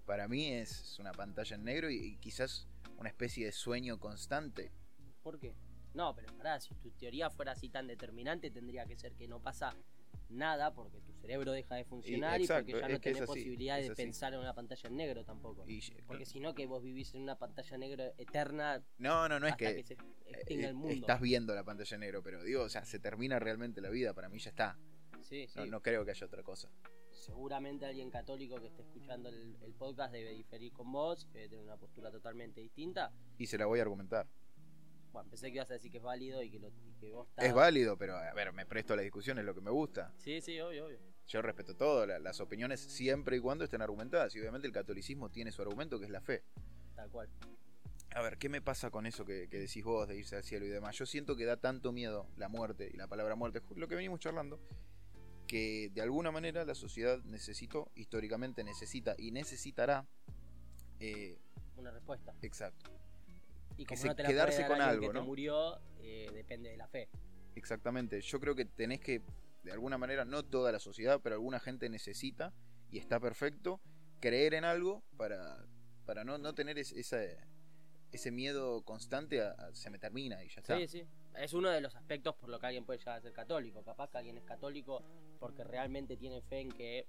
Para 0.08 0.28
mí 0.28 0.52
es 0.52 0.98
una 0.98 1.12
pantalla 1.12 1.56
en 1.56 1.64
negro 1.64 1.92
y, 1.92 1.98
y 1.98 2.18
quizás 2.18 2.68
una 2.98 3.10
especie 3.10 3.46
de 3.46 3.52
sueño 3.52 4.00
constante. 4.00 4.72
¿Por 5.22 5.40
qué? 5.40 5.54
No, 5.94 6.16
pero 6.16 6.36
pará, 6.38 6.60
si 6.60 6.74
tu 6.76 6.92
teoría 6.92 7.30
fuera 7.30 7.52
así 7.52 7.70
tan 7.70 7.88
determinante, 7.88 8.50
tendría 8.50 8.86
que 8.86 8.96
ser 8.96 9.14
que 9.14 9.28
no 9.28 9.42
pasa 9.42 9.76
nada 10.32 10.74
porque 10.74 11.02
tu 11.02 11.14
cerebro 11.14 11.52
deja 11.52 11.76
de 11.76 11.86
funcionar 11.86 12.40
y, 12.40 12.44
exacto, 12.44 12.72
porque 12.72 12.82
ya 12.82 12.94
no 12.94 13.00
tenés 13.00 13.22
así, 13.22 13.28
posibilidad 13.28 13.80
es 13.80 13.90
de 13.90 13.96
pensar 13.96 14.34
en 14.34 14.40
una 14.40 14.54
pantalla 14.54 14.90
en 14.90 14.96
negro 14.96 15.24
tampoco. 15.24 15.64
Y, 15.68 15.82
Porque 16.08 16.26
si 16.26 16.40
no, 16.40 16.56
que 16.56 16.66
vos 16.66 16.82
vivís 16.82 17.14
en 17.14 17.22
una 17.22 17.38
pantalla 17.38 17.78
negra 17.78 18.14
eterna 18.18 18.84
no, 18.98 19.28
no, 19.28 19.40
no 19.40 19.48
es 19.48 19.56
que, 19.56 19.76
que, 19.76 19.84
se 19.84 19.98
extinga 20.28 20.68
eh, 20.68 20.70
el 20.70 20.74
mundo. 20.74 20.94
estás 20.94 21.22
viendo 21.22 21.54
la 21.54 21.64
pantalla 21.64 21.96
en 21.96 22.00
negro, 22.02 22.24
pero 22.24 22.44
digo, 22.44 22.64
o 22.64 22.70
sea, 22.70 22.86
se 22.86 23.00
termina 23.00 23.40
realmente 23.40 23.82
la 23.82 23.90
vida, 23.90 24.14
para 24.14 24.30
mí 24.30 24.40
ya 24.40 24.50
está. 24.50 24.78
Sí, 25.22 25.48
sí. 25.48 25.60
No, 25.60 25.66
no 25.66 25.82
creo 25.82 26.04
que 26.06 26.12
haya 26.12 26.26
otra 26.26 26.44
cosa. 26.44 26.70
Seguramente 27.12 27.86
alguien 27.86 28.10
católico 28.10 28.60
que 28.60 28.68
esté 28.68 28.82
escuchando 28.82 29.30
el, 29.30 29.56
el 29.62 29.74
podcast 29.74 30.12
debe 30.12 30.32
diferir 30.32 30.72
con 30.72 30.92
vos, 30.92 31.28
debe 31.34 31.50
tener 31.50 31.64
una 31.64 31.78
postura 31.78 32.10
totalmente 32.10 32.62
distinta. 32.62 33.12
Y 33.38 33.46
se 33.46 33.58
la 33.58 33.66
voy 33.66 33.80
a 33.80 33.84
argumentar. 33.84 34.28
Bueno, 35.12 35.30
pensé 35.30 35.48
que 35.48 35.56
ibas 35.56 35.70
a 35.70 35.74
decir 35.74 35.92
que 35.92 35.98
es 35.98 36.04
válido 36.04 36.42
y 36.42 36.50
que, 36.50 36.60
lo, 36.60 36.70
y 36.70 36.94
que 37.00 37.12
vos 37.12 37.28
estás... 37.28 37.46
Es 37.46 37.54
válido, 37.54 37.98
pero 37.98 38.16
a 38.16 38.34
ver, 38.34 38.54
me 38.54 38.66
presto 38.66 38.94
a 38.94 38.96
la 38.96 39.02
discusión, 39.02 39.38
es 39.40 39.46
lo 39.46 39.54
que 39.54 39.62
me 39.62 39.72
gusta. 39.72 40.14
Sí, 40.18 40.40
sí, 40.42 40.60
obvio, 40.60 40.86
obvio. 40.86 41.00
Yo 41.28 41.42
respeto 41.42 41.76
todo, 41.76 42.06
la- 42.06 42.20
las 42.20 42.40
opiniones 42.40 42.80
siempre 42.80 43.38
y 43.38 43.40
cuando 43.40 43.64
estén 43.64 43.82
argumentadas. 43.82 44.34
Y 44.36 44.40
obviamente 44.40 44.68
el 44.68 44.74
catolicismo 44.74 45.30
tiene 45.30 45.52
su 45.52 45.62
argumento, 45.62 46.00
que 46.00 46.06
es 46.06 46.12
la 46.12 46.22
fe. 46.22 46.44
Tal 46.96 47.10
cual. 47.10 47.30
A 48.14 48.22
ver, 48.22 48.38
¿qué 48.38 48.50
me 48.50 48.62
pasa 48.62 48.90
con 48.90 49.06
eso 49.06 49.24
que, 49.26 49.48
que 49.50 49.58
decís 49.60 49.84
vos 49.84 50.08
de 50.08 50.18
irse 50.18 50.36
al 50.36 50.44
cielo 50.44 50.66
y 50.66 50.70
demás? 50.70 50.98
Yo 50.98 51.06
siento 51.06 51.36
que 51.36 51.46
da 51.46 51.56
tanto 51.58 51.92
miedo 51.94 52.28
la 52.36 52.50
muerte 52.50 52.90
y 52.94 52.98
la 52.98 53.08
palabra 53.08 53.36
muerte, 53.36 53.62
lo 53.76 53.88
que 53.88 53.96
venimos 53.96 54.20
charlando, 54.20 54.60
que 55.48 55.90
de 55.94 56.02
alguna 56.02 56.32
manera 56.32 56.66
la 56.66 56.76
sociedad 56.76 57.20
necesitó, 57.24 57.90
históricamente 57.96 58.64
necesita 58.66 59.16
y 59.18 59.32
necesitará, 59.32 60.06
eh, 61.00 61.40
Una 61.78 61.92
respuesta. 61.92 62.34
exacto, 62.42 62.92
Y 63.82 63.86
Que 63.86 63.96
como 63.96 64.02
se- 64.04 64.08
no 64.10 64.16
te 64.16 64.22
la 64.24 64.30
quedarse 64.30 64.68
con 64.68 64.80
algo, 64.80 65.08
que 65.08 65.14
¿no? 65.14 65.20
te 65.22 65.26
murió, 65.26 65.80
eh, 66.00 66.30
depende 66.34 66.70
de 66.70 66.78
la 66.78 66.88
fe. 66.88 67.10
exactamente. 67.56 68.22
Yo 68.22 68.40
creo 68.40 68.54
que 68.56 68.66
tenés 68.66 69.00
que, 69.00 69.22
de 69.64 69.72
alguna 69.72 69.98
manera, 69.98 70.24
no 70.24 70.44
toda 70.44 70.72
la 70.72 70.80
sociedad, 70.80 71.20
pero 71.24 71.36
alguna 71.36 71.60
gente 71.60 71.90
necesita, 71.90 72.54
y 72.92 73.00
está 73.00 73.20
perfecto, 73.20 73.82
creer 74.20 74.54
en 74.54 74.66
algo 74.66 75.04
para, 75.18 75.66
para 76.06 76.24
no, 76.24 76.38
no 76.38 76.54
tener 76.54 76.78
es- 76.78 76.92
esa, 76.92 77.20
ese 78.12 78.30
miedo 78.32 78.84
constante 78.84 79.42
a, 79.42 79.52
a- 79.52 79.74
se 79.74 79.90
me 79.90 79.98
termina 79.98 80.44
y 80.44 80.50
ya 80.50 80.62
está. 80.62 80.78
Sí, 80.78 80.88
sí. 80.88 81.08
Es 81.36 81.54
uno 81.54 81.70
de 81.70 81.82
los 81.82 81.96
aspectos 81.96 82.36
por 82.36 82.50
lo 82.50 82.60
que 82.60 82.68
alguien 82.68 82.86
puede 82.86 83.00
llegar 83.00 83.18
a 83.18 83.22
ser 83.22 83.34
católico. 83.34 83.84
Capaz 83.84 84.10
que 84.12 84.18
alguien 84.20 84.38
es 84.38 84.44
católico 84.44 85.02
porque 85.40 85.64
realmente 85.64 86.18
tiene 86.18 86.42
fe 86.44 86.60
en 86.60 86.72
que 86.72 87.08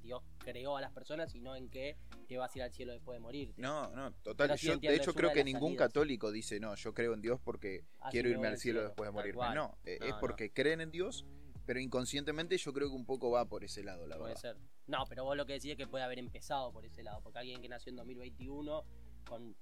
Dios 0.00 0.22
creó 0.38 0.76
a 0.76 0.80
las 0.80 0.92
personas 0.92 1.34
y 1.34 1.40
no 1.40 1.56
en 1.56 1.68
que 1.68 1.96
te 2.28 2.36
vas 2.38 2.54
a 2.54 2.58
ir 2.58 2.62
al 2.62 2.72
cielo 2.72 2.92
después 2.92 3.16
de 3.16 3.20
morir. 3.20 3.52
No, 3.56 3.90
no, 3.90 4.12
total. 4.22 4.58
Sí 4.58 4.66
yo, 4.66 4.76
de 4.78 4.94
hecho, 4.96 5.14
creo 5.14 5.32
que 5.32 5.44
ningún 5.44 5.70
salidas. 5.70 5.88
católico 5.88 6.30
dice, 6.32 6.58
no, 6.60 6.74
yo 6.74 6.94
creo 6.94 7.14
en 7.14 7.20
Dios 7.22 7.40
porque 7.42 7.84
Así 8.00 8.12
quiero 8.12 8.28
me 8.28 8.34
irme 8.34 8.48
al 8.48 8.58
cielo 8.58 8.82
después 8.82 9.08
de 9.08 9.12
morirme. 9.12 9.54
No, 9.54 9.76
eh, 9.84 9.98
No, 10.00 10.06
es 10.06 10.12
no. 10.12 10.20
porque 10.20 10.52
creen 10.52 10.80
en 10.80 10.90
Dios, 10.90 11.24
pero 11.66 11.78
inconscientemente 11.80 12.56
yo 12.58 12.72
creo 12.72 12.88
que 12.88 12.94
un 12.94 13.06
poco 13.06 13.30
va 13.30 13.44
por 13.46 13.64
ese 13.64 13.82
lado, 13.82 14.06
la 14.06 14.16
Puede 14.16 14.34
verdad. 14.34 14.40
ser. 14.40 14.56
No, 14.86 15.04
pero 15.08 15.24
vos 15.24 15.36
lo 15.36 15.46
que 15.46 15.52
decís 15.54 15.70
es 15.72 15.76
que 15.76 15.86
puede 15.86 16.04
haber 16.04 16.18
empezado 16.18 16.72
por 16.72 16.84
ese 16.84 17.02
lado. 17.02 17.20
Porque 17.22 17.38
alguien 17.38 17.60
que 17.62 17.68
nació 17.68 17.90
en 17.90 17.96
2021 17.96 18.84
con 19.28 19.54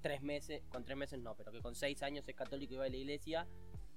tres 0.00 0.22
meses, 0.22 0.62
con 0.68 0.84
tres 0.84 0.96
meses 0.96 1.18
no, 1.20 1.34
pero 1.36 1.52
que 1.52 1.60
con 1.60 1.74
seis 1.74 2.02
años 2.02 2.26
es 2.28 2.34
católico 2.34 2.74
y 2.74 2.76
va 2.76 2.84
a 2.84 2.88
la 2.88 2.96
iglesia, 2.96 3.46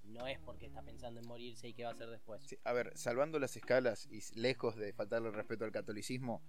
no 0.10 0.28
es 0.28 0.40
porque 0.40 0.66
está 0.66 0.82
pensando 0.82 1.20
en 1.20 1.28
morirse 1.28 1.68
y 1.68 1.74
qué 1.74 1.84
va 1.84 1.90
a 1.90 1.94
hacer 1.94 2.10
después. 2.10 2.42
Sí, 2.44 2.58
a 2.64 2.74
ver, 2.74 2.92
salvando 2.96 3.40
las 3.40 3.56
escalas 3.56 4.08
y 4.12 4.22
lejos 4.40 4.76
de 4.76 4.94
faltarle 4.94 5.30
el 5.30 5.34
respeto 5.34 5.66
al 5.66 5.72
catolicismo, 5.72 6.42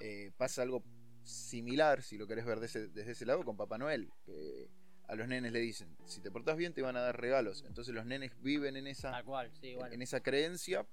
eh, 0.00 0.32
pasa 0.36 0.62
algo 0.62 0.82
similar, 1.24 2.02
si 2.02 2.18
lo 2.18 2.26
querés 2.26 2.44
ver 2.44 2.60
desde, 2.60 2.88
desde 2.88 3.12
ese 3.12 3.26
lado, 3.26 3.44
con 3.44 3.56
Papá 3.56 3.78
Noel. 3.78 4.10
Que 4.24 4.68
a 5.08 5.14
los 5.14 5.28
nenes 5.28 5.52
le 5.52 5.60
dicen, 5.60 5.94
si 6.06 6.20
te 6.20 6.30
portás 6.30 6.56
bien 6.56 6.72
te 6.72 6.82
van 6.82 6.96
a 6.96 7.00
dar 7.00 7.20
regalos. 7.20 7.64
Entonces 7.66 7.94
los 7.94 8.06
nenes 8.06 8.32
viven 8.40 8.76
en 8.76 8.86
esa, 8.86 9.10
Tal 9.10 9.24
cual, 9.24 9.50
sí, 9.60 9.74
bueno. 9.74 9.92
en 9.92 10.02
esa 10.02 10.22
creencia, 10.22 10.86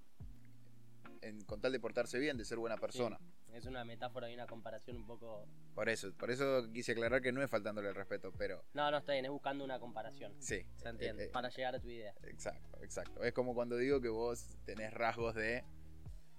en, 1.22 1.42
con 1.46 1.62
tal 1.62 1.72
de 1.72 1.80
portarse 1.80 2.20
bien, 2.20 2.38
de 2.38 2.46
ser 2.46 2.58
buena 2.58 2.78
persona. 2.78 3.20
Es 3.54 3.66
una 3.66 3.84
metáfora 3.84 4.30
y 4.30 4.34
una 4.36 4.46
comparación 4.48 4.98
un 4.98 5.06
poco. 5.08 5.46
Por 5.76 5.90
eso, 5.90 6.14
por 6.14 6.30
eso 6.32 6.70
quise 6.72 6.92
aclarar 6.94 7.22
que 7.22 7.32
no 7.32 7.42
es 7.42 7.50
faltándole 7.50 7.90
el 7.90 7.96
respeto, 7.96 8.32
pero 8.38 8.64
No, 8.74 8.90
no 8.92 8.98
está 8.98 9.14
bien, 9.14 9.26
es 9.26 9.32
buscando 9.32 9.64
una 9.66 9.80
comparación. 9.80 10.34
sí. 10.40 10.66
Se 10.78 10.90
entiende, 10.90 11.24
eh, 11.24 11.28
eh, 11.28 11.30
para 11.32 11.50
llegar 11.50 11.76
a 11.76 11.80
tu 11.80 11.90
idea. 11.90 12.14
exacto, 12.24 12.78
exacto. 12.84 13.24
Es 13.24 13.34
como 13.34 13.54
cuando 13.56 13.76
digo 13.78 14.00
que 14.02 14.10
vos 14.10 14.58
tenés 14.66 14.94
rasgos 14.94 15.36
de 15.36 15.64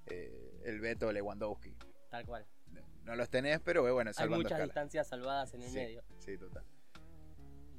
eh, 0.06 0.60
el 0.64 0.80
Beto 0.80 1.12
Lewandowski. 1.12 1.76
Tal 2.10 2.24
cual. 2.26 2.46
No, 2.70 2.80
no 3.04 3.16
los 3.16 3.28
tenés, 3.28 3.60
pero 3.60 3.86
eh, 3.88 3.92
bueno, 3.92 4.10
Hay 4.10 4.14
salvando 4.14 4.38
muchas 4.38 4.52
escala. 4.52 4.64
distancias 4.64 5.08
salvadas 5.08 5.52
en 5.54 5.62
el 5.62 5.68
Sí, 5.68 5.74
medio. 5.76 6.02
Sí, 6.18 6.38
total. 6.38 6.64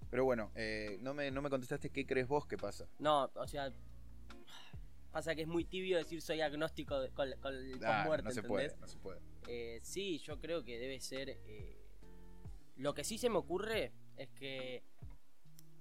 Pero 0.10 0.26
bueno, 0.26 0.52
eh, 0.56 0.98
no, 1.02 1.14
me, 1.14 1.32
no 1.32 1.42
me 1.42 1.50
contestaste 1.50 1.90
qué 1.90 2.06
crees 2.06 2.28
vos 2.28 2.46
que 2.46 2.58
pasa. 2.58 2.86
No, 3.00 3.32
o 3.36 3.48
sea. 3.48 3.72
Pasa 5.12 5.36
que 5.36 5.42
es 5.42 5.48
muy 5.48 5.66
tibio 5.66 5.98
decir 5.98 6.22
soy 6.22 6.40
agnóstico 6.42 7.00
de- 7.00 7.10
con, 7.10 7.30
con 7.42 7.54
el 7.54 7.74
Ah, 7.84 8.04
post-muerte, 8.04 8.24
no 8.26 8.32
se 8.32 8.40
¿entendés? 8.40 8.48
puede, 8.74 8.82
no 8.82 8.88
se 8.88 8.98
puede. 8.98 9.20
Eh, 9.48 9.80
sí, 9.84 10.20
yo 10.20 10.40
creo 10.40 10.64
que 10.64 10.78
debe 10.80 11.00
ser. 11.00 11.30
eh, 11.30 11.78
Lo 12.78 12.94
que 12.94 13.04
sí 13.04 13.18
se 13.18 13.30
me 13.30 13.38
ocurre 13.38 13.92
es 14.18 14.30
que 14.32 14.84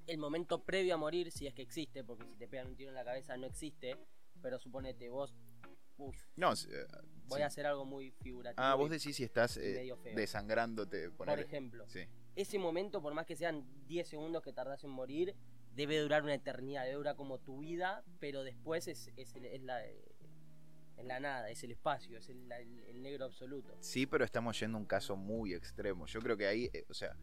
el 0.07 0.19
momento 0.19 0.65
previo 0.65 0.95
a 0.95 0.97
morir, 0.97 1.31
si 1.31 1.47
es 1.47 1.55
que 1.55 1.63
existe, 1.63 2.03
porque 2.05 2.25
si 2.27 2.35
te 2.37 2.49
pegan 2.49 2.67
un 2.67 2.77
tiro 2.77 2.91
en 2.91 2.97
la 2.97 3.05
cabeza 3.05 3.37
no 3.37 3.47
existe, 3.47 3.97
pero 4.43 4.59
suponete 4.59 5.09
vos. 5.09 5.35
Uf, 5.97 6.17
No, 6.37 6.57
sí, 6.57 6.69
eh, 6.73 6.85
voy 7.27 7.39
sí. 7.39 7.43
a 7.43 7.47
hacer 7.47 7.67
algo 7.67 7.85
muy 7.85 8.11
figurativo. 8.11 8.63
Ah, 8.63 8.75
vos 8.75 8.91
decís 8.91 9.15
si 9.17 9.23
estás 9.23 9.57
eh, 9.59 9.95
desangrándote. 10.15 11.11
Por 11.11 11.29
ejemplo, 11.39 11.89
Sí. 11.89 12.01
ese 12.35 12.59
momento, 12.59 13.01
por 13.01 13.15
más 13.15 13.27
que 13.27 13.37
sean 13.37 13.65
10 13.87 14.09
segundos 14.09 14.43
que 14.43 14.53
tardás 14.53 14.83
en 14.85 14.91
morir, 14.91 15.35
debe 15.75 15.99
durar 16.01 16.23
una 16.23 16.35
eternidad, 16.35 16.83
debe 16.85 16.97
durar 16.97 17.17
como 17.17 17.39
tu 17.39 17.59
vida, 17.61 18.03
pero 18.19 18.43
después 18.45 18.89
es, 18.89 19.11
es, 19.17 19.35
el- 19.37 19.47
es 19.47 19.63
la, 19.63 19.85
es 19.85 21.05
la 21.05 21.21
nada, 21.21 21.49
es 21.51 21.63
el 21.65 21.71
espacio, 21.71 22.19
es 22.19 22.29
el, 22.29 22.51
el- 22.53 22.85
el 22.89 23.03
negro 23.03 23.25
absoluto. 23.25 23.77
Sí, 23.81 24.07
pero 24.07 24.25
estamos 24.25 24.59
yendo 24.61 24.77
a 24.77 24.81
un 24.81 24.87
caso 24.87 25.17
muy 25.17 25.55
extremo. 25.55 26.07
Yo 26.07 26.21
creo 26.21 26.37
que 26.37 26.47
ahí, 26.47 26.71
eh, 26.73 26.85
o 26.89 26.95
sea, 26.95 27.17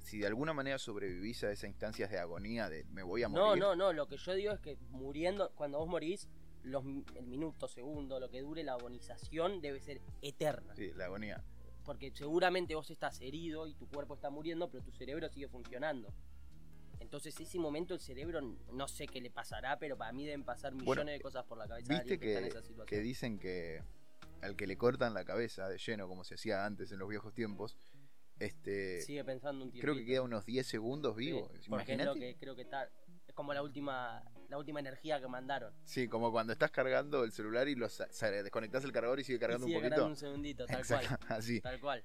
si 0.00 0.18
de 0.18 0.26
alguna 0.26 0.52
manera 0.52 0.78
sobrevivís 0.78 1.44
a 1.44 1.52
esas 1.52 1.68
instancias 1.68 2.10
de 2.10 2.18
agonía 2.18 2.68
de 2.68 2.84
me 2.84 3.02
voy 3.02 3.22
a 3.22 3.28
No, 3.28 3.48
morir. 3.48 3.62
no, 3.62 3.76
no, 3.76 3.92
lo 3.92 4.08
que 4.08 4.16
yo 4.16 4.34
digo 4.34 4.52
es 4.52 4.60
que 4.60 4.76
muriendo, 4.90 5.50
cuando 5.54 5.78
vos 5.78 5.88
morís, 5.88 6.28
los, 6.62 6.84
el 7.14 7.26
minuto, 7.26 7.68
segundo, 7.68 8.18
lo 8.20 8.28
que 8.30 8.40
dure 8.40 8.62
la 8.64 8.72
agonización 8.72 9.60
debe 9.60 9.80
ser 9.80 10.00
eterna. 10.22 10.74
Sí, 10.74 10.90
la 10.94 11.04
agonía. 11.06 11.42
Porque 11.84 12.10
seguramente 12.14 12.74
vos 12.74 12.90
estás 12.90 13.20
herido 13.20 13.66
y 13.66 13.74
tu 13.74 13.88
cuerpo 13.88 14.14
está 14.14 14.28
muriendo, 14.30 14.70
pero 14.70 14.82
tu 14.84 14.92
cerebro 14.92 15.28
sigue 15.30 15.48
funcionando. 15.48 16.12
Entonces 17.00 17.38
ese 17.40 17.58
momento 17.58 17.94
el 17.94 18.00
cerebro 18.00 18.40
no 18.72 18.86
sé 18.88 19.06
qué 19.06 19.20
le 19.20 19.30
pasará, 19.30 19.78
pero 19.78 19.96
para 19.96 20.12
mí 20.12 20.24
deben 20.26 20.44
pasar 20.44 20.72
millones 20.72 20.86
Bueno, 20.86 21.10
de 21.10 21.20
cosas 21.20 21.44
por 21.44 21.58
la 21.58 21.66
cabeza 21.66 21.88
Viste 21.88 22.14
alguien 22.14 22.20
que, 22.20 22.28
está 22.28 22.38
en 22.38 22.44
que, 22.44 22.50
esa 22.50 22.62
situación. 22.62 22.86
que 22.86 23.00
dicen 23.00 23.38
que 23.38 23.82
al 24.42 24.56
que 24.56 24.66
le 24.66 24.76
cortan 24.76 25.12
la 25.14 25.24
cabeza 25.24 25.68
de 25.68 25.78
lleno, 25.78 26.06
como 26.08 26.24
se 26.24 26.34
hacía 26.34 26.64
antes 26.64 26.92
en 26.92 26.98
los 26.98 27.08
viejos 27.08 27.34
tiempos, 27.34 27.76
este 28.38 29.00
Sigue 29.02 29.24
pensando 29.24 29.64
un 29.64 29.70
tiempo. 29.70 29.84
creo 29.84 29.94
que 29.96 30.04
queda 30.06 30.22
unos 30.22 30.44
10 30.46 30.66
segundos 30.66 31.14
vivo. 31.16 31.50
porque 31.68 31.94
es 31.94 32.04
lo 32.04 32.14
que 32.14 32.36
creo 32.36 32.54
que 32.56 32.62
está. 32.62 32.88
Es 33.26 33.34
como 33.34 33.52
la 33.54 33.62
última, 33.62 34.24
la 34.48 34.58
última 34.58 34.80
energía 34.80 35.20
que 35.20 35.28
mandaron. 35.28 35.72
Sí, 35.84 36.08
como 36.08 36.32
cuando 36.32 36.52
estás 36.52 36.70
cargando 36.70 37.22
el 37.24 37.32
celular 37.32 37.68
y 37.68 37.74
lo 37.76 37.88
sa- 37.88 38.10
sa- 38.10 38.30
desconectás 38.30 38.82
el 38.84 38.92
cargador 38.92 39.20
y 39.20 39.24
sigue 39.24 39.38
cargando 39.38 39.66
Y 39.66 39.68
sigue 39.70 39.76
un 39.76 39.82
poquito. 39.82 39.94
cargando 39.96 40.10
un 40.12 40.16
segundito, 40.16 40.66
tal 40.66 40.86
cual. 40.86 41.18
Así. 41.28 41.60
Tal 41.60 41.80
cual. 41.80 42.04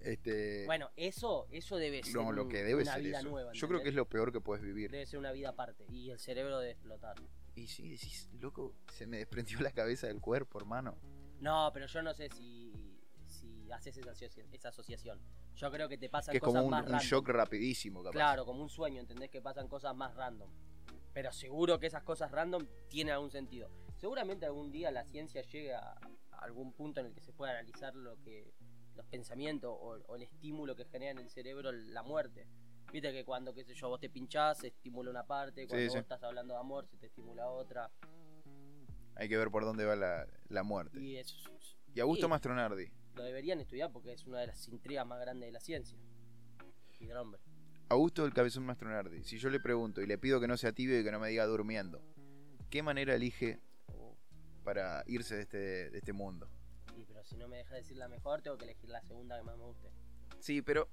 Este, 0.00 0.64
Bueno, 0.66 0.90
eso, 0.96 1.46
eso 1.50 1.76
debe 1.76 2.02
ser 2.02 2.14
no, 2.14 2.32
lo 2.32 2.48
que 2.48 2.62
debe 2.62 2.82
una 2.82 2.94
ser 2.94 3.02
vida 3.02 3.20
eso. 3.20 3.28
nueva. 3.28 3.52
Yo 3.52 3.68
creo 3.68 3.82
que 3.82 3.88
es 3.88 3.94
lo 3.94 4.08
peor 4.08 4.32
que 4.32 4.40
puedes 4.40 4.62
vivir. 4.64 4.90
Debe 4.90 5.06
ser 5.06 5.18
una 5.18 5.32
vida 5.32 5.50
aparte. 5.50 5.86
Y 5.90 6.10
el 6.10 6.18
cerebro 6.18 6.58
debe 6.60 6.72
explotar. 6.72 7.16
Y 7.54 7.66
sí, 7.66 7.90
decís, 7.90 8.28
loco, 8.40 8.74
se 8.92 9.06
me 9.06 9.18
desprendió 9.18 9.60
la 9.60 9.72
cabeza 9.72 10.06
del 10.06 10.20
cuerpo, 10.20 10.58
hermano. 10.58 10.96
No, 11.40 11.70
pero 11.72 11.86
yo 11.86 12.02
no 12.02 12.14
sé 12.14 12.28
si, 12.30 12.72
si 13.26 13.70
haces 13.72 13.96
esa, 13.96 14.12
esa 14.52 14.68
asociación. 14.68 15.20
Yo 15.56 15.70
creo 15.72 15.88
que 15.88 15.98
te 15.98 16.08
pasan 16.08 16.32
Que 16.32 16.38
es 16.38 16.42
cosas 16.42 16.54
como 16.60 16.66
un, 16.66 16.70
más 16.70 16.86
un 16.86 16.92
random. 16.92 17.06
shock 17.08 17.28
rapidísimo, 17.28 18.02
capaz. 18.02 18.12
Claro, 18.12 18.44
como 18.44 18.62
un 18.62 18.68
sueño, 18.68 19.00
¿entendés? 19.00 19.30
Que 19.30 19.40
pasan 19.42 19.66
cosas 19.68 19.94
más 19.96 20.14
random. 20.14 20.50
Pero 21.12 21.32
seguro 21.32 21.80
que 21.80 21.86
esas 21.88 22.04
cosas 22.04 22.30
random 22.30 22.64
tienen 22.88 23.14
algún 23.14 23.30
sentido. 23.32 23.68
Seguramente 23.96 24.46
algún 24.46 24.70
día 24.70 24.92
la 24.92 25.04
ciencia 25.04 25.42
llegue 25.42 25.74
a 25.74 25.98
algún 26.30 26.72
punto 26.72 27.00
en 27.00 27.06
el 27.06 27.12
que 27.12 27.20
se 27.20 27.32
pueda 27.32 27.50
analizar 27.52 27.96
lo 27.96 28.20
que 28.22 28.52
los 28.98 29.06
pensamientos 29.06 29.70
o, 29.72 29.98
o 30.06 30.16
el 30.16 30.22
estímulo 30.22 30.74
que 30.76 30.84
genera 30.84 31.12
en 31.12 31.18
el 31.18 31.30
cerebro 31.30 31.72
la 31.72 32.02
muerte. 32.02 32.46
Viste 32.92 33.12
que 33.12 33.24
cuando, 33.24 33.54
qué 33.54 33.64
sé 33.64 33.74
yo, 33.74 33.88
vos 33.88 34.00
te 34.00 34.10
pinchás, 34.10 34.58
se 34.58 34.68
estimula 34.68 35.10
una 35.10 35.24
parte, 35.24 35.66
cuando 35.66 35.82
Sí, 35.84 35.88
vos 35.88 35.96
estás 36.02 36.22
hablando 36.22 36.54
de 36.54 36.60
amor, 36.60 36.86
se 36.88 36.96
te 36.96 37.06
estimula 37.06 37.46
otra. 37.48 37.90
Hay 39.14 39.28
que 39.28 39.36
ver 39.36 39.50
por 39.50 39.64
dónde 39.64 39.84
va 39.84 39.96
la, 39.96 40.26
la 40.48 40.62
muerte. 40.62 40.98
Y 41.00 41.16
eso 41.16 41.36
es- 41.58 41.76
Y 41.94 42.00
Augusto 42.00 42.26
Sí. 42.26 42.30
Mastronardi. 42.30 42.86
lo 43.14 43.22
deberían 43.24 43.60
estudiar 43.60 43.90
porque 43.92 44.12
es 44.12 44.24
una 44.26 44.40
de 44.40 44.46
las 44.48 44.68
intrigas 44.68 45.06
más 45.06 45.20
grandes 45.20 45.48
de 45.48 45.52
la 45.52 45.60
ciencia. 45.60 45.98
Hidrombe. 47.00 47.38
Augusto 47.88 48.22
del 48.24 48.32
Cabezón 48.34 48.64
Mastronardi. 48.64 49.22
Si 49.24 49.38
yo 49.38 49.48
le 49.50 49.60
pregunto 49.60 50.00
y 50.00 50.06
le 50.06 50.18
pido 50.18 50.40
que 50.40 50.46
no 50.48 50.56
sea 50.56 50.72
tibio 50.72 50.98
y 51.00 51.04
que 51.04 51.10
no 51.12 51.18
me 51.18 51.28
diga 51.28 51.46
durmiendo, 51.46 52.00
¿qué 52.70 52.82
manera 52.82 53.14
elige 53.14 53.60
Oh, 53.88 54.16
para 54.64 55.02
irse 55.06 55.34
de 55.36 55.42
este, 55.42 55.90
de 55.90 55.98
este 55.98 56.12
mundo? 56.12 56.48
Si 57.28 57.36
no 57.36 57.46
me 57.48 57.58
deja 57.58 57.74
decir 57.74 57.96
la 57.96 58.08
mejor, 58.08 58.42
tengo 58.42 58.56
que 58.58 58.64
elegir 58.64 58.88
la 58.90 59.02
segunda 59.02 59.36
que 59.36 59.42
más 59.44 59.56
me 59.56 59.64
guste. 59.64 59.90
Sí, 60.40 60.62
pero 60.62 60.88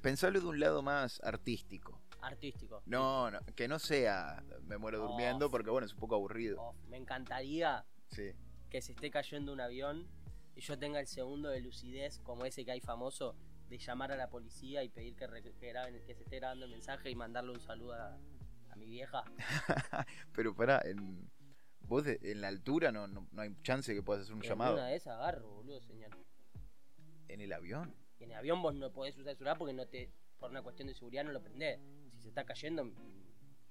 pensalo 0.00 0.40
de 0.40 0.46
un 0.46 0.60
lado 0.60 0.82
más 0.82 1.20
artístico. 1.22 2.00
Artístico. 2.22 2.82
No, 2.86 3.30
no, 3.30 3.40
que 3.54 3.68
no 3.68 3.78
sea 3.78 4.42
me 4.64 4.78
muero 4.78 5.02
Oh. 5.04 5.08
durmiendo 5.08 5.50
porque 5.50 5.70
bueno, 5.70 5.86
es 5.86 5.92
un 5.92 5.98
poco 6.00 6.14
aburrido. 6.14 6.60
Oh, 6.60 6.74
me 6.88 6.96
encantaría 6.96 7.84
Sí. 8.10 8.32
que 8.70 8.80
se 8.80 8.92
esté 8.92 9.10
cayendo 9.10 9.52
un 9.52 9.60
avión 9.60 10.08
y 10.54 10.60
yo 10.60 10.78
tenga 10.78 11.00
el 11.00 11.06
segundo 11.06 11.48
de 11.50 11.60
lucidez 11.60 12.18
como 12.20 12.44
ese 12.46 12.64
que 12.64 12.72
hay 12.72 12.80
famoso 12.80 13.36
de 13.68 13.78
llamar 13.78 14.12
a 14.12 14.16
la 14.16 14.28
policía 14.30 14.82
y 14.84 14.88
pedir 14.88 15.16
que, 15.16 15.26
graben- 15.26 16.04
que 16.04 16.14
se 16.14 16.22
esté 16.22 16.36
grabando 16.36 16.64
el 16.66 16.70
mensaje 16.70 17.10
y 17.10 17.14
mandarle 17.16 17.50
un 17.52 17.60
saludo 17.60 17.94
a, 17.94 18.16
a 18.70 18.76
mi 18.76 18.86
vieja. 18.86 19.24
Pero 20.32 20.54
pará, 20.54 20.80
en, 20.84 21.28
vos 21.86 22.04
de- 22.04 22.18
en 22.22 22.40
la 22.40 22.48
altura 22.48 22.92
no, 22.92 23.06
no, 23.06 23.26
no 23.32 23.42
hay 23.42 23.54
chance 23.62 23.94
que 23.94 24.02
puedas 24.02 24.22
hacer 24.22 24.34
un 24.34 24.42
En 24.42 24.48
llamado. 24.48 24.74
Una 24.74 24.86
de 24.88 24.96
esas 24.96 25.14
agarro, 25.14 25.48
boludo, 25.48 25.80
señal. 25.80 26.10
¿En 27.28 27.40
el 27.40 27.52
avión? 27.52 27.94
Y 28.18 28.24
en 28.24 28.30
el 28.30 28.36
avión 28.38 28.62
vos 28.62 28.74
no 28.74 28.92
podés 28.92 29.16
usar 29.16 29.30
el 29.30 29.36
celular 29.36 29.58
porque 29.58 29.72
no 29.74 29.86
te, 29.86 30.10
por 30.38 30.50
una 30.50 30.62
cuestión 30.62 30.88
de 30.88 30.94
seguridad 30.94 31.24
no 31.24 31.32
lo 31.32 31.42
prendés. 31.42 31.80
Si 32.16 32.22
se 32.22 32.28
está 32.28 32.44
cayendo, 32.44 32.84
mm, 32.84 32.94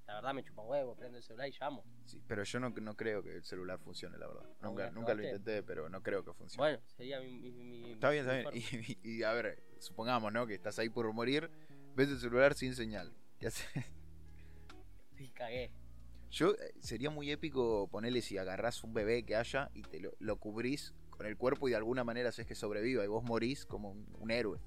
la 0.07 0.15
verdad 0.15 0.34
me 0.34 0.43
chupa 0.43 0.62
un 0.62 0.69
huevo, 0.69 0.95
prendo 0.95 1.17
el 1.17 1.24
celular 1.24 1.48
y 1.50 1.55
llamo. 1.60 1.84
Sí, 2.05 2.22
pero 2.27 2.43
yo 2.43 2.60
no, 2.60 2.69
no 2.69 2.95
creo 2.95 3.24
que 3.24 3.36
el 3.38 3.43
celular 3.43 3.79
funcione, 3.79 4.17
la 4.17 4.27
verdad. 4.27 4.43
Nunca, 4.43 4.65
¿Alguna 4.67 4.84
vez 4.86 4.93
nunca 4.93 5.13
lo 5.15 5.24
intenté, 5.24 5.63
pero 5.63 5.89
no 5.89 6.03
creo 6.03 6.24
que 6.24 6.34
funcione. 6.34 6.57
Bueno, 6.74 6.84
sería 6.95 7.19
mi... 7.22 7.39
mi- 7.39 7.51
mi- 7.51 7.91
Está 7.93 8.10
bien, 8.12 8.29
está 8.29 8.50
bien. 8.51 8.63
Y, 9.01 9.10
y- 9.10 9.17
y, 9.19 9.24
a 9.24 9.34
ver, 9.34 9.63
supongamos, 9.79 10.31
¿no? 10.31 10.45
Que 10.45 10.53
estás 10.53 10.77
ahí 10.79 10.89
por 10.89 11.12
morir, 11.12 11.50
ves 11.95 12.10
el 12.10 12.19
celular 12.19 12.53
sin 12.53 12.75
señal. 12.75 13.13
¿Qué 13.39 13.48
haces? 13.48 13.67
Sí, 15.17 15.29
cagué. 15.31 15.72
Yo, 16.36 16.51
eh, 16.51 16.74
sería 16.82 17.10
muy 17.10 17.32
épico 17.32 17.88
ponerle 17.88 18.22
si 18.22 18.38
agarrás 18.38 18.84
un 18.84 18.94
bebé 18.94 19.24
que 19.24 19.38
haya 19.38 19.72
y 19.74 19.84
te 19.84 20.01
lo, 20.01 20.12
lo 20.20 20.36
cubrís 20.36 20.94
con 21.10 21.25
el 21.25 21.38
cuerpo 21.38 21.70
y 21.70 21.72
de 21.72 21.77
alguna 21.77 22.04
manera 22.04 22.27
haces 22.27 22.46
que 22.46 22.56
sobreviva 22.56 23.06
y 23.06 23.08
vos 23.08 23.24
morís 23.24 23.65
como 23.65 23.92
un, 23.92 24.06
un 24.20 24.32
héroe. 24.32 24.60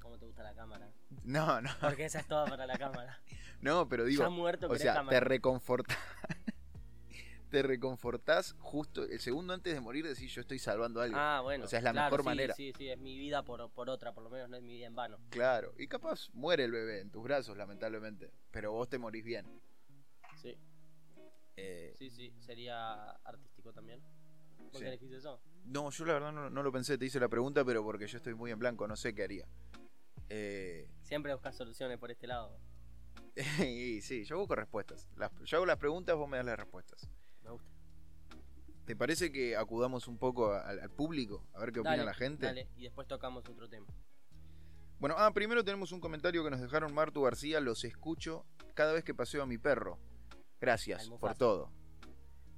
¿Cómo 0.00 0.16
te 0.16 0.24
gusta 0.24 0.42
la 0.42 0.54
cámara? 0.54 0.90
No, 1.24 1.60
no, 1.60 1.68
Porque 1.82 2.06
esa 2.06 2.20
es 2.20 2.26
toda 2.26 2.46
para 2.46 2.66
la 2.66 2.78
cámara. 2.78 3.20
no, 3.60 3.86
pero 3.86 4.06
digo, 4.06 4.22
ya 4.22 4.30
muerto, 4.30 4.68
o 4.70 4.76
sea, 4.76 4.94
cámara. 4.94 5.18
te 5.18 5.20
reconfortás. 5.20 5.98
te 7.50 7.62
reconfortás 7.62 8.56
justo 8.60 9.04
el 9.04 9.20
segundo 9.20 9.52
antes 9.52 9.74
de 9.74 9.80
morir 9.80 10.08
decís 10.08 10.32
yo 10.32 10.40
estoy 10.40 10.58
salvando 10.58 11.00
a 11.00 11.04
alguien. 11.04 11.20
Ah, 11.20 11.40
bueno. 11.42 11.66
O 11.66 11.68
sea, 11.68 11.80
es 11.80 11.84
la 11.84 11.92
claro, 11.92 12.06
mejor 12.06 12.20
sí, 12.20 12.24
manera. 12.24 12.54
Sí, 12.54 12.72
sí, 12.78 12.88
es 12.88 12.98
mi 12.98 13.18
vida 13.18 13.42
por, 13.42 13.70
por 13.72 13.90
otra, 13.90 14.14
por 14.14 14.24
lo 14.24 14.30
menos 14.30 14.48
no 14.48 14.56
es 14.56 14.62
mi 14.62 14.72
vida 14.72 14.86
en 14.86 14.94
vano. 14.94 15.18
Claro, 15.28 15.74
y 15.76 15.86
capaz 15.86 16.30
muere 16.32 16.64
el 16.64 16.72
bebé 16.72 17.00
en 17.00 17.10
tus 17.10 17.22
brazos, 17.22 17.58
lamentablemente, 17.58 18.32
pero 18.50 18.72
vos 18.72 18.88
te 18.88 18.96
morís 18.96 19.22
bien. 19.22 19.44
Sí, 20.40 20.56
Eh, 21.56 21.92
sí, 21.98 22.10
sí, 22.10 22.32
sería 22.38 23.10
artístico 23.24 23.72
también. 23.72 24.00
¿Por 24.56 24.78
Sí. 24.78 24.84
qué 24.84 24.88
elegiste 24.88 25.16
eso? 25.16 25.40
No, 25.64 25.90
yo 25.90 26.04
la 26.06 26.14
verdad 26.14 26.32
no, 26.32 26.48
no 26.48 26.62
lo 26.62 26.72
pensé, 26.72 26.96
te 26.96 27.04
hice 27.04 27.20
la 27.20 27.28
pregunta, 27.28 27.64
pero 27.64 27.82
porque 27.84 28.06
yo 28.06 28.16
estoy 28.16 28.34
muy 28.34 28.50
en 28.50 28.58
blanco, 28.58 28.86
no 28.88 28.96
sé 28.96 29.14
qué 29.14 29.24
haría. 29.24 29.46
Eh, 30.30 30.88
Siempre 31.02 31.32
buscas 31.34 31.54
soluciones 31.56 31.98
por 31.98 32.10
este 32.10 32.26
lado. 32.26 32.56
y 33.68 34.00
sí, 34.00 34.24
yo 34.24 34.38
busco 34.38 34.54
respuestas. 34.54 35.06
Las- 35.16 35.32
yo 35.44 35.56
hago 35.58 35.66
las 35.66 35.76
preguntas, 35.76 36.16
vos 36.16 36.28
me 36.28 36.38
das 36.38 36.46
las 36.46 36.58
respuestas. 36.58 37.08
Me 37.42 37.50
gusta. 37.50 37.68
¿Te 38.86 38.96
parece 38.96 39.30
que 39.30 39.56
acudamos 39.56 40.08
un 40.08 40.18
poco 40.18 40.52
al, 40.54 40.80
al 40.80 40.90
público? 40.90 41.46
A 41.54 41.60
ver 41.60 41.72
qué 41.72 41.80
opina 41.80 42.04
la 42.04 42.14
gente. 42.14 42.46
Dale, 42.46 42.68
y 42.76 42.84
después 42.84 43.06
tocamos 43.06 43.46
otro 43.48 43.68
tema. 43.68 43.86
Bueno, 44.98 45.14
ah, 45.18 45.30
primero 45.32 45.64
tenemos 45.64 45.92
un 45.92 46.00
comentario 46.00 46.42
que 46.44 46.50
nos 46.50 46.60
dejaron 46.60 46.92
Martu 46.94 47.22
García, 47.22 47.60
los 47.60 47.84
escucho 47.84 48.44
cada 48.74 48.92
vez 48.92 49.04
que 49.04 49.14
paseo 49.14 49.42
a 49.42 49.46
mi 49.46 49.58
perro. 49.58 49.98
Gracias 50.60 51.08
por 51.08 51.34
todo. 51.36 51.70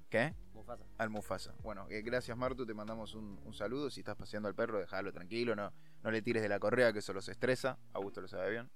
¿Qué? 0.08 0.34
Mufasa. 0.52 0.84
Al 0.98 1.10
Mufasa. 1.10 1.54
Bueno, 1.62 1.86
eh, 1.88 2.02
gracias 2.02 2.36
Martu, 2.36 2.66
te 2.66 2.74
mandamos 2.74 3.14
un, 3.14 3.40
un 3.44 3.54
saludo. 3.54 3.90
Si 3.90 4.00
estás 4.00 4.16
paseando 4.16 4.48
al 4.48 4.54
perro, 4.54 4.78
déjalo 4.78 5.12
tranquilo, 5.12 5.54
no, 5.56 5.72
no 6.02 6.10
le 6.10 6.20
tires 6.22 6.42
de 6.42 6.48
la 6.48 6.58
correa, 6.60 6.92
que 6.92 6.98
eso 7.00 7.12
los 7.12 7.28
estresa. 7.28 7.78
Augusto 7.92 8.20
lo 8.20 8.28
sabe 8.28 8.50
bien. 8.50 8.70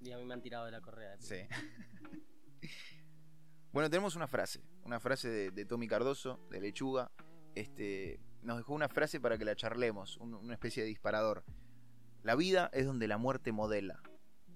Y 0.00 0.10
a 0.12 0.16
mí 0.18 0.24
me 0.24 0.34
han 0.34 0.40
tirado 0.42 0.64
de 0.64 0.72
la 0.72 0.80
correa. 0.80 1.16
Sí. 1.20 1.36
bueno, 3.72 3.88
tenemos 3.90 4.16
una 4.16 4.26
frase. 4.26 4.62
Una 4.84 5.00
frase 5.00 5.28
de, 5.28 5.50
de 5.50 5.64
Tommy 5.64 5.86
Cardoso, 5.88 6.40
de 6.50 6.60
Lechuga. 6.60 7.10
Este, 7.54 8.20
nos 8.42 8.56
dejó 8.56 8.74
una 8.74 8.88
frase 8.88 9.20
para 9.20 9.38
que 9.38 9.44
la 9.44 9.54
charlemos, 9.56 10.16
un- 10.18 10.34
una 10.34 10.54
especie 10.54 10.82
de 10.82 10.88
disparador. 10.88 11.44
La 12.22 12.34
vida 12.34 12.70
es 12.72 12.86
donde 12.86 13.06
la 13.08 13.18
muerte 13.18 13.52
modela. 13.52 14.00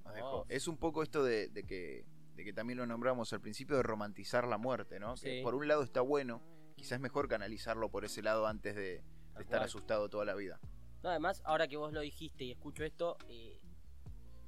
Nos 0.04 0.14
dejó. 0.14 0.40
Oh. 0.42 0.46
Es 0.48 0.66
un 0.68 0.76
poco 0.78 1.02
esto 1.02 1.22
de, 1.24 1.48
de 1.48 1.64
que, 1.64 2.06
de 2.36 2.44
que 2.44 2.52
también 2.52 2.78
lo 2.78 2.86
nombramos 2.86 3.32
al 3.32 3.40
principio, 3.40 3.76
de 3.76 3.82
romantizar 3.82 4.46
la 4.46 4.58
muerte, 4.58 5.00
¿no? 5.00 5.14
Que 5.16 5.40
por 5.42 5.54
un 5.54 5.66
lado 5.66 5.82
está 5.82 6.02
bueno, 6.02 6.42
quizás 6.76 6.92
es 6.92 7.00
mejor 7.00 7.28
canalizarlo 7.28 7.90
por 7.90 8.04
ese 8.04 8.22
lado 8.22 8.46
antes 8.46 8.76
de, 8.76 9.02
estar 9.40 9.62
asustado 9.62 10.08
toda 10.08 10.24
la 10.24 10.34
vida. 10.34 10.60
No, 11.02 11.10
además, 11.10 11.42
ahora 11.44 11.66
que 11.68 11.76
vos 11.76 11.92
lo 11.92 12.00
dijiste 12.00 12.44
y 12.44 12.52
escucho 12.52 12.84
esto, 12.84 13.16
eh, 13.28 13.60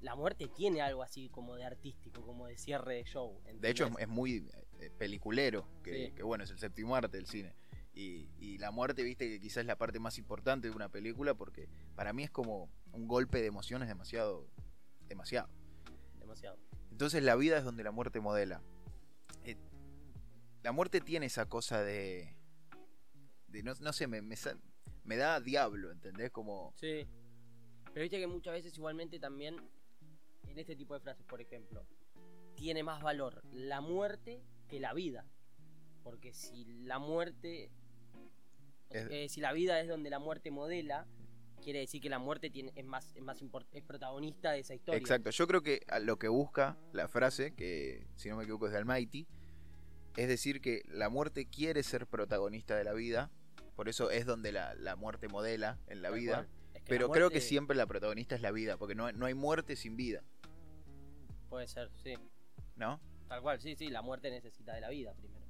la 0.00 0.14
muerte 0.14 0.49
tiene 0.49 0.80
algo 0.83 1.02
así 1.02 1.28
como 1.30 1.57
de 1.57 1.64
artístico, 1.64 2.23
como 2.23 2.47
de 2.47 2.57
cierre 2.57 2.95
de 2.97 3.04
show. 3.04 3.40
De 3.54 3.71
hecho, 3.71 3.90
es, 3.99 4.09
muy 4.09 4.49
eh, 4.80 4.90
peliculero, 4.97 5.66
que, 5.83 6.07
Sí. 6.07 6.12
que 6.12 6.23
bueno, 6.23 6.45
es 6.45 6.50
el 6.50 6.59
séptimo 6.59 6.95
arte 6.95 7.16
del 7.16 7.26
cine. 7.26 7.54
Y, 7.95 8.30
y 8.38 8.59
la 8.59 8.71
muerte, 8.71 9.02
viste, 9.02 9.28
que 9.28 9.40
quizás 9.40 9.59
es 9.59 9.66
la 9.66 9.76
parte 9.76 9.99
más 9.99 10.18
importante 10.18 10.68
de 10.68 10.75
una 10.75 10.88
película, 10.88 11.35
porque 11.35 11.68
para 11.97 12.12
mí 12.12 12.23
es 12.23 12.30
como 12.30 12.71
un 12.92 13.09
golpe 13.09 13.40
de 13.40 13.47
emociones 13.47 13.88
demasiado, 13.88 14.47
demasiado. 15.09 15.49
demasiado. 16.18 16.67
Entonces 16.98 17.22
la 17.22 17.36
vida 17.36 17.56
es 17.58 17.62
donde 17.64 17.84
la 17.84 17.92
muerte 17.92 18.18
modela. 18.18 18.60
Eh, 19.44 19.54
la 20.64 20.72
muerte 20.72 21.00
tiene 21.00 21.26
esa 21.26 21.48
cosa 21.48 21.80
de, 21.84 22.34
de 23.46 23.62
no, 23.62 23.72
no 23.80 23.92
sé, 23.92 24.08
me, 24.08 24.20
me, 24.20 24.34
me 25.04 25.16
da 25.16 25.38
diablo, 25.38 25.92
¿entendés? 25.92 26.32
Como, 26.32 26.72
Sí. 26.74 27.06
Pero 27.94 28.02
viste 28.02 28.18
que 28.18 28.26
muchas 28.26 28.52
veces 28.54 28.76
igualmente 28.76 29.20
también, 29.20 29.54
en 30.48 30.58
este 30.58 30.74
tipo 30.74 30.94
de 30.94 30.98
frases, 30.98 31.24
por 31.24 31.40
ejemplo, 31.40 31.86
tiene 32.56 32.82
más 32.82 33.00
valor 33.00 33.44
la 33.52 33.80
muerte 33.80 34.42
que 34.66 34.80
la 34.80 34.92
vida. 34.92 35.24
Porque 36.02 36.32
si 36.32 36.64
la 36.64 36.98
muerte... 36.98 37.70
Es- 38.90 39.06
eh, 39.08 39.28
si 39.28 39.40
la 39.40 39.52
vida 39.52 39.80
es 39.80 39.86
donde 39.86 40.10
la 40.10 40.18
muerte 40.18 40.50
modela, 40.50 41.06
quiere 41.58 41.80
decir 41.80 42.00
que 42.00 42.08
la 42.08 42.18
muerte 42.18 42.50
tiene, 42.50 42.72
es 42.74 42.84
más, 42.84 43.14
es 43.14 43.22
más 43.22 43.40
es 43.72 43.82
protagonista 43.82 44.52
de 44.52 44.60
esa 44.60 44.74
historia. 44.74 44.98
Exacto, 44.98 45.30
yo 45.30 45.46
creo 45.46 45.62
que 45.62 45.84
lo 46.02 46.18
que 46.18 46.28
busca 46.28 46.76
la 46.92 47.08
frase, 47.08 47.54
que 47.54 48.06
si 48.16 48.28
no 48.28 48.36
me 48.36 48.44
equivoco 48.44 48.66
es 48.66 48.72
de 48.72 48.78
Almighty, 48.78 49.26
Es 50.16 50.26
decir, 50.28 50.60
que 50.60 50.82
la 50.88 51.08
muerte 51.08 51.46
quiere 51.46 51.82
ser 51.82 52.06
protagonista 52.06 52.76
de 52.76 52.82
la 52.84 52.92
vida, 52.92 53.30
por 53.76 53.88
eso 53.88 54.10
es 54.10 54.26
donde 54.26 54.50
la, 54.50 54.74
la 54.74 54.96
muerte 54.96 55.28
modela 55.28 55.78
en 55.86 56.02
la 56.02 56.10
Tal 56.10 56.18
vida. 56.18 56.34
cual. 56.34 56.48
Es 56.74 56.82
que 56.82 56.88
Pero 56.88 57.06
la 57.08 57.12
creo 57.14 57.30
que 57.30 57.40
siempre 57.40 57.76
la 57.76 57.86
protagonista 57.86 58.34
es 58.34 58.42
la 58.42 58.50
vida, 58.50 58.76
porque 58.78 58.94
no, 58.96 59.12
no 59.12 59.26
hay 59.26 59.34
muerte 59.34 59.76
sin 59.76 59.96
vida, 59.96 60.22
Puede 61.48 61.66
ser, 61.68 61.90
sí. 62.02 62.14
¿no? 62.76 63.00
Tal 63.28 63.40
cual, 63.42 63.60
sí, 63.60 63.74
sí, 63.76 63.88
la 63.90 64.02
muerte 64.02 64.30
necesita 64.30 64.74
de 64.74 64.80
la 64.80 64.88
vida 64.90 65.14
primero. 65.14 65.46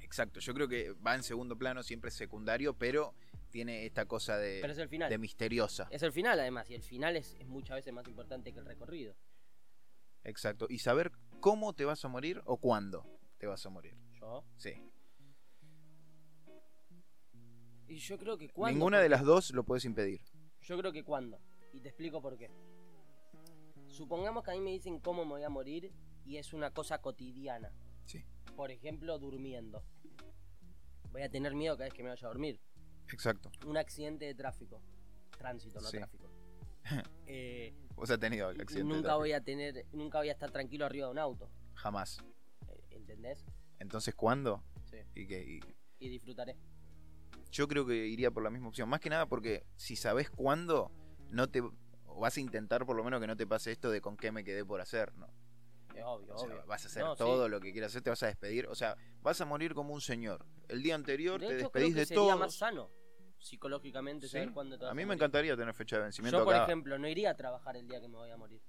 Exacto, 0.00 0.40
yo 0.40 0.54
creo 0.54 0.68
que 0.68 0.92
va 1.06 1.14
en 1.14 1.22
segundo 1.22 1.56
plano, 1.58 1.82
siempre 1.82 2.08
es 2.08 2.14
secundario, 2.14 2.74
pero 2.74 3.14
tiene 3.48 3.86
esta 3.86 4.06
cosa 4.06 4.36
de, 4.36 4.58
Pero 4.60 4.72
es 4.72 4.78
el 4.78 4.88
final. 4.88 5.10
de 5.10 5.18
misteriosa. 5.18 5.88
Es 5.90 6.02
el 6.02 6.12
final 6.12 6.38
además, 6.38 6.68
y 6.70 6.74
el 6.74 6.82
final 6.82 7.16
es, 7.16 7.36
es 7.38 7.46
muchas 7.46 7.76
veces 7.76 7.92
más 7.92 8.06
importante 8.06 8.52
que 8.52 8.58
el 8.58 8.66
recorrido. 8.66 9.14
Exacto. 10.24 10.66
Y 10.68 10.78
saber 10.78 11.12
cómo 11.40 11.74
te 11.74 11.84
vas 11.84 12.04
a 12.04 12.08
morir 12.08 12.42
o 12.44 12.58
cuándo 12.58 13.06
te 13.38 13.46
vas 13.46 13.64
a 13.64 13.70
morir. 13.70 13.96
Yo. 14.20 14.44
Sí. 14.56 14.74
Y 17.88 17.96
yo 17.96 18.18
creo 18.18 18.36
que 18.36 18.50
cuando. 18.50 18.74
Ninguna 18.74 19.00
de 19.00 19.08
las 19.08 19.24
dos 19.24 19.50
lo 19.52 19.64
puedes 19.64 19.84
impedir. 19.84 20.20
Yo 20.60 20.78
creo 20.78 20.92
que 20.92 21.04
cuando. 21.04 21.40
Y 21.72 21.80
te 21.80 21.88
explico 21.88 22.20
por 22.20 22.36
qué. 22.36 22.50
Supongamos 23.86 24.44
que 24.44 24.50
a 24.50 24.54
mí 24.54 24.60
me 24.60 24.70
dicen 24.70 25.00
cómo 25.00 25.24
me 25.24 25.32
voy 25.32 25.42
a 25.42 25.48
morir 25.48 25.92
y 26.24 26.36
es 26.36 26.52
una 26.52 26.72
cosa 26.72 27.00
cotidiana. 27.00 27.72
Sí. 28.04 28.24
Por 28.54 28.70
ejemplo, 28.70 29.18
durmiendo. 29.18 29.82
Voy 31.10 31.22
a 31.22 31.30
tener 31.30 31.54
miedo 31.54 31.76
cada 31.76 31.86
vez 31.86 31.94
que 31.94 32.02
me 32.02 32.10
vaya 32.10 32.26
a 32.26 32.30
dormir. 32.30 32.60
Exacto. 33.12 33.50
Un 33.66 33.76
accidente 33.76 34.24
de 34.24 34.34
tráfico. 34.34 34.80
Tránsito, 35.36 35.80
no 35.80 35.88
Sí. 35.88 35.96
tráfico. 35.98 36.28
Eh, 37.26 37.74
Vos 37.94 38.10
has 38.10 38.18
tenido 38.18 38.48
accidente. 38.48 38.84
nunca 38.84 39.16
voy 39.16 39.32
a 39.32 39.42
tener, 39.42 39.84
nunca 39.92 40.18
voy 40.18 40.28
a 40.30 40.32
estar 40.32 40.50
tranquilo 40.50 40.86
arriba 40.86 41.06
de 41.06 41.12
un 41.12 41.18
auto. 41.18 41.50
Jamás. 41.74 42.18
eh, 42.68 42.80
¿Entendés? 42.90 43.44
Entonces, 43.78 44.14
¿cuándo? 44.14 44.62
Sí. 44.84 44.96
Y 45.14 45.26
que, 45.26 45.42
y- 45.44 45.60
Y 46.00 46.08
disfrutaré. 46.08 46.56
Yo 47.50 47.66
creo 47.68 47.84
que 47.86 48.06
iría 48.06 48.30
por 48.30 48.42
la 48.42 48.50
misma 48.50 48.68
opción. 48.68 48.88
Más 48.88 49.00
que 49.00 49.10
nada 49.10 49.26
porque 49.26 49.64
si 49.76 49.96
sabes 49.96 50.30
cuándo, 50.30 50.90
no 51.30 51.48
te 51.48 51.60
o 51.60 52.20
vas 52.20 52.36
a 52.36 52.40
intentar 52.40 52.86
por 52.86 52.96
lo 52.96 53.04
menos 53.04 53.20
que 53.20 53.26
no 53.26 53.36
te 53.36 53.46
pase 53.46 53.70
esto 53.72 53.90
de 53.90 54.00
con 54.00 54.16
qué 54.16 54.32
me 54.32 54.42
quedé 54.44 54.64
por 54.64 54.80
hacer, 54.80 55.14
¿no? 55.16 55.26
Es 55.94 56.02
obvio, 56.04 56.34
O 56.34 56.38
sea, 56.38 56.48
obvio. 56.48 56.64
vas 56.66 56.84
a 56.84 56.88
hacer 56.88 57.02
No, 57.04 57.14
sí. 57.14 57.18
todo 57.18 57.48
lo 57.48 57.60
que 57.60 57.72
quieras 57.72 57.90
hacer, 57.92 58.02
te 58.02 58.10
vas 58.10 58.22
a 58.22 58.26
despedir. 58.28 58.66
O 58.68 58.74
sea, 58.74 58.96
vas 59.22 59.40
a 59.40 59.44
morir 59.44 59.74
como 59.74 59.92
un 59.92 60.00
señor. 60.00 60.46
El 60.68 60.82
día 60.82 60.94
anterior 60.94 61.40
De 61.40 61.48
te 61.48 61.58
hecho, 61.60 61.70
creo 61.70 61.84
despedís 61.84 61.94
que 61.94 62.00
de 62.00 62.06
sería 62.06 62.22
todo. 62.22 62.38
más 62.38 62.54
sano 62.56 62.90
psicológicamente 63.38 64.26
Sí. 64.26 64.32
saber 64.32 64.52
cuándo 64.52 64.76
te 64.78 64.84
vas 64.84 64.92
A 64.92 64.94
mí 64.94 65.02
me 65.02 65.06
morir. 65.06 65.18
encantaría 65.18 65.56
tener 65.56 65.74
fecha 65.74 65.96
de 65.96 66.02
vencimiento 66.02 66.38
Yo, 66.38 66.44
por 66.44 66.54
acá. 66.54 66.64
ejemplo, 66.64 66.98
no 66.98 67.08
iría 67.08 67.30
a 67.30 67.36
trabajar 67.36 67.76
el 67.76 67.86
día 67.88 68.00
que 68.00 68.08
me 68.08 68.16
voy 68.16 68.30
a 68.30 68.36
morir. 68.36 68.60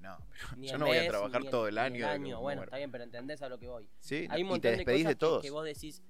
No, 0.00 0.16
pero 0.30 0.56
Ni 0.56 0.66
yo 0.68 0.74
el 0.74 0.80
no 0.80 0.86
voy 0.86 0.96
a 0.96 1.00
mes, 1.00 1.08
trabajar 1.10 1.42
ni 1.44 1.50
todo 1.50 1.68
el 1.68 1.74
ni 1.74 1.80
año. 1.80 2.06
de 2.08 2.12
que 2.14 2.18
me 2.18 2.34
Bueno, 2.34 2.64
está 2.64 2.76
bien, 2.76 2.90
pero 2.90 3.04
entendés 3.04 3.40
a 3.42 3.48
lo 3.48 3.58
que 3.58 3.68
voy. 3.68 3.88
Sí, 4.00 4.26
Hay 4.30 4.42
un 4.42 4.48
y 4.48 4.50
montón 4.50 4.70
de 4.72 4.76
despedís 4.78 5.02
cosas 5.02 5.08
de 5.10 5.14
que- 5.14 5.18
todos. 5.18 5.42
Que, 5.42 5.50
vos 5.50 5.64
decís, 5.64 6.02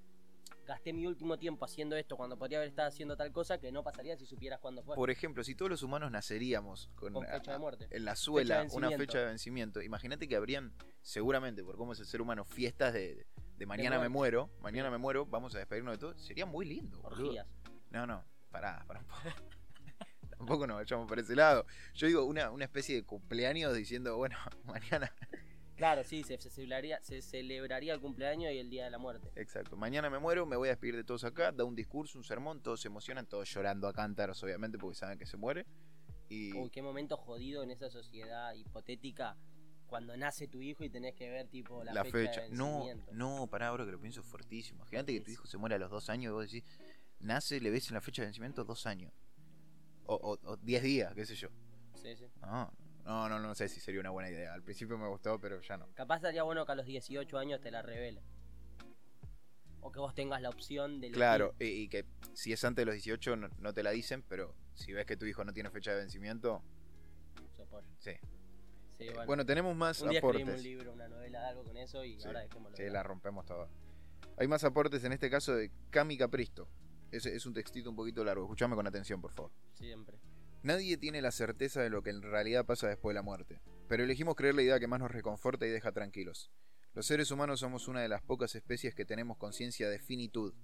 gasté 0.65 0.93
mi 0.95 1.07
último 1.07 1.39
tiempo 1.39 1.65
haciendo 1.67 1.95
esto 1.97 2.17
cuando 2.17 2.39
podría 2.39 2.59
haber 2.59 2.69
estado 2.71 2.89
haciendo 2.89 3.17
tal 3.19 3.33
cosa 3.33 3.59
que 3.59 3.71
no 3.71 3.83
pasaría 3.83 4.17
si 4.17 4.25
supieras 4.25 4.61
cuándo 4.61 4.83
fue. 4.83 4.95
Por 4.97 5.11
ejemplo, 5.11 5.45
si 5.45 5.55
todos 5.55 5.71
los 5.71 5.83
humanos 5.83 6.11
naceríamos 6.11 6.89
con, 6.95 7.13
con 7.13 7.27
fecha 7.27 7.53
de 7.53 7.59
muerte. 7.59 7.87
en 7.91 8.05
la 8.07 8.17
suela 8.17 8.63
Fecha 8.63 8.71
de 8.71 8.77
una 8.77 8.87
vencimiento. 8.89 8.99
fecha 9.13 9.19
de 9.19 9.25
vencimiento, 9.27 9.83
imagínate 9.83 10.27
que 10.27 10.37
habrían, 10.37 10.73
seguramente, 11.03 11.63
por 11.63 11.77
cómo 11.77 11.93
es 11.93 12.01
el 12.01 12.07
ser 12.07 12.23
humano, 12.23 12.45
fiestas 12.47 12.95
de, 12.95 13.27
de 13.57 13.67
mañana 13.67 13.99
me 13.99 14.09
muero, 14.09 14.51
mañana 14.61 14.91
me 14.91 14.99
muero, 14.99 15.27
vamos 15.27 15.55
a 15.55 15.59
despedirnos 15.59 15.95
de 15.95 15.99
todo. 15.99 16.19
Sería 16.19 16.47
muy 16.47 16.67
lindo. 16.67 17.01
Orgías. 17.03 17.47
No, 17.91 18.07
no, 18.07 18.25
pará, 18.51 18.85
pará 18.87 19.01
un 19.01 19.07
poco. 19.07 19.23
Tampoco 20.39 20.67
nos 20.67 20.77
vayamos 20.79 21.07
por 21.07 21.19
ese 21.19 21.37
lado. 21.37 21.67
Yo 21.95 22.07
digo 22.07 22.25
una, 22.25 22.51
una 22.51 22.65
especie 22.65 22.97
de 22.97 23.05
cumpleaños 23.05 23.75
diciendo, 23.75 24.17
bueno, 24.17 24.37
mañana, 24.65 25.13
Claro, 25.77 26.05
sí, 26.05 26.23
se, 26.23 26.39
se 26.39 26.51
celebraría, 26.51 27.03
se 27.03 27.23
celebraría 27.23 27.95
el 27.95 28.01
cumpleaños 28.01 28.53
y 28.53 28.59
el 28.59 28.71
día 28.71 28.85
de 28.85 28.91
la 28.91 28.99
muerte. 28.99 29.31
exacto, 29.35 29.77
mañana 29.77 30.11
me 30.11 30.19
muero, 30.19 30.47
me 30.47 30.57
voy 30.57 30.69
a 30.69 30.73
despedir 30.73 30.95
de 30.95 31.03
todos 31.03 31.25
acá, 31.25 31.51
da 31.51 31.65
un 31.65 31.75
discurso, 31.75 32.19
un 32.19 32.25
sermón, 32.25 32.63
todos 32.63 32.81
se 32.81 32.89
emocionan, 32.89 33.27
todos 33.27 33.53
llorando 33.53 33.89
a 33.89 33.93
cántaros, 33.93 34.43
obviamente, 34.45 34.79
porque 34.79 34.97
saben 34.97 35.19
que 35.19 35.27
se 35.27 35.37
muere. 35.37 35.67
Y 36.29 36.53
Uy, 36.57 36.71
qué 36.71 36.83
momento 36.83 37.17
jodido 37.17 37.63
en 37.63 37.71
esa 37.71 37.91
sociedad 37.91 38.55
hipotética 38.55 39.37
cuando 39.93 40.17
nace 40.17 40.49
tu 40.49 40.63
hijo 40.63 40.85
y 40.85 40.89
tenés 40.89 41.15
que 41.15 41.29
ver 41.29 41.49
tipo 41.49 41.85
la, 41.85 41.93
la, 41.93 42.03
fecha, 42.03 42.41
fecha. 42.41 42.41
de 42.45 42.49
No, 42.53 42.87
no, 43.11 43.47
pará, 43.47 43.69
ahora 43.69 43.85
que 43.85 43.93
lo 43.93 44.01
pienso 44.01 44.23
fuertísimo. 44.23 44.79
Imagínate 44.79 45.13
que 45.13 45.21
tu 45.21 45.31
hijo 45.31 45.47
se 45.47 45.59
muere 45.59 45.75
a 45.75 45.79
los 45.79 45.91
dos 45.91 46.09
años 46.09 46.31
y 46.31 46.33
vos 46.33 46.51
decís, 46.51 46.65
nace, 47.21 47.61
le 47.61 47.69
ves 47.71 47.89
en 47.89 47.95
la 47.95 48.01
fecha 48.01 48.23
de 48.23 48.29
vencimiento 48.29 48.65
dos 48.65 48.87
años. 48.87 49.13
O, 50.07 50.15
o, 50.15 50.39
o 50.51 50.57
diez 50.57 50.83
días, 50.83 51.13
qué 51.15 51.27
sé 51.27 51.35
yo. 51.35 51.51
Sí, 51.95 52.17
sí. 52.17 52.25
No, 52.41 52.73
no, 53.05 53.29
no, 53.29 53.39
no 53.39 53.55
sé 53.55 53.69
si 53.69 53.81
sería 53.81 54.01
una 54.01 54.09
buena 54.09 54.31
idea. 54.31 54.55
Al 54.55 54.63
principio 54.63 54.97
me 54.97 55.07
gustó, 55.09 55.39
pero 55.39 55.61
ya 55.61 55.77
no. 55.77 55.87
Capaz 55.93 56.17
estaría 56.17 56.43
bueno 56.43 56.65
que 56.65 56.73
a 56.73 56.75
los 56.75 56.87
18 56.87 57.37
años 57.37 57.61
te 57.61 57.71
la 57.71 57.83
revele. 57.83 58.23
O 59.83 59.93
que 59.93 59.99
vos 59.99 60.15
tengas 60.15 60.41
la 60.41 60.49
opción 60.49 61.03
de. 61.03 61.11
Claro, 61.11 61.55
y, 61.59 61.67
y 61.67 61.89
que 61.91 62.07
si 62.33 62.55
es 62.55 62.65
antes 62.65 62.81
de 62.81 62.87
los 62.87 62.95
18 62.95 63.37
no, 63.37 63.51
no 63.59 63.75
te 63.75 63.83
la 63.83 63.91
dicen, 63.91 64.23
pero 64.27 64.55
si 64.73 64.95
ves 64.95 65.05
que 65.05 65.19
tu 65.19 65.27
hijo 65.27 65.45
no 65.45 65.53
tiene 65.53 65.69
fecha 65.69 65.91
de 65.91 65.99
vencimiento, 65.99 66.63
apoyo. 67.61 67.87
sí. 67.99 68.13
Sí, 69.03 69.09
Eh, 69.09 69.13
bueno. 69.13 69.27
Bueno, 69.27 69.47
tenemos 69.47 69.77
más 69.77 70.01
un 70.03 70.11
día 70.11 70.19
escribimos 70.21 70.43
aportes. 70.53 70.65
un 70.65 70.71
libro, 70.71 70.93
una 70.93 71.09
novela, 71.09 71.49
algo 71.49 71.65
con 71.65 71.77
eso 71.77 72.05
y 72.05 72.21
Sí, 72.21 72.27
ahora 72.27 72.41
dejémoslo. 72.41 72.77
Sí, 72.77 72.83
de 72.85 72.91
la 72.91 73.03
rompemos 73.03 73.45
toda. 73.47 73.69
Hay 74.39 74.49
más 74.49 74.65
aportes 74.65 75.05
en 75.05 75.13
este 75.13 75.29
caso 75.31 75.55
de 75.55 75.71
Cami 75.91 76.17
Capristo. 76.17 76.69
Es, 77.11 77.27
es 77.27 77.45
un 77.47 77.53
textito 77.55 77.91
un 77.91 77.97
poquito 77.97 78.25
largo. 78.25 78.45
Escuchame 78.45 78.75
con 78.75 78.87
atención, 78.87 79.21
por 79.21 79.33
favor. 79.33 79.53
Siempre. 79.75 80.19
Nadie 80.63 80.97
tiene 80.97 81.21
la 81.21 81.31
certeza 81.33 81.83
de 81.83 81.91
lo 81.91 82.03
que 82.03 82.11
en 82.11 82.23
realidad 82.23 82.65
pasa 82.65 82.89
después 82.89 83.13
de 83.13 83.19
la 83.19 83.23
muerte, 83.23 83.61
pero 83.89 84.05
elegimos 84.05 84.37
creer 84.37 84.55
la 84.55 84.63
idea 84.63 84.79
que 84.81 84.87
más 84.87 85.01
nos 85.01 85.11
reconforta 85.11 85.67
y 85.67 85.71
deja 85.71 85.91
tranquilos. 85.93 86.51
Los 86.95 87.07
seres 87.07 87.31
humanos 87.31 87.61
somos 87.61 87.89
una 87.89 88.01
de 88.01 88.09
las 88.09 88.23
pocas 88.23 88.55
especies 88.55 88.95
que 88.95 89.05
tenemos 89.05 89.37
conciencia 89.39 89.89
de 89.91 89.99
finitud. 89.99 90.55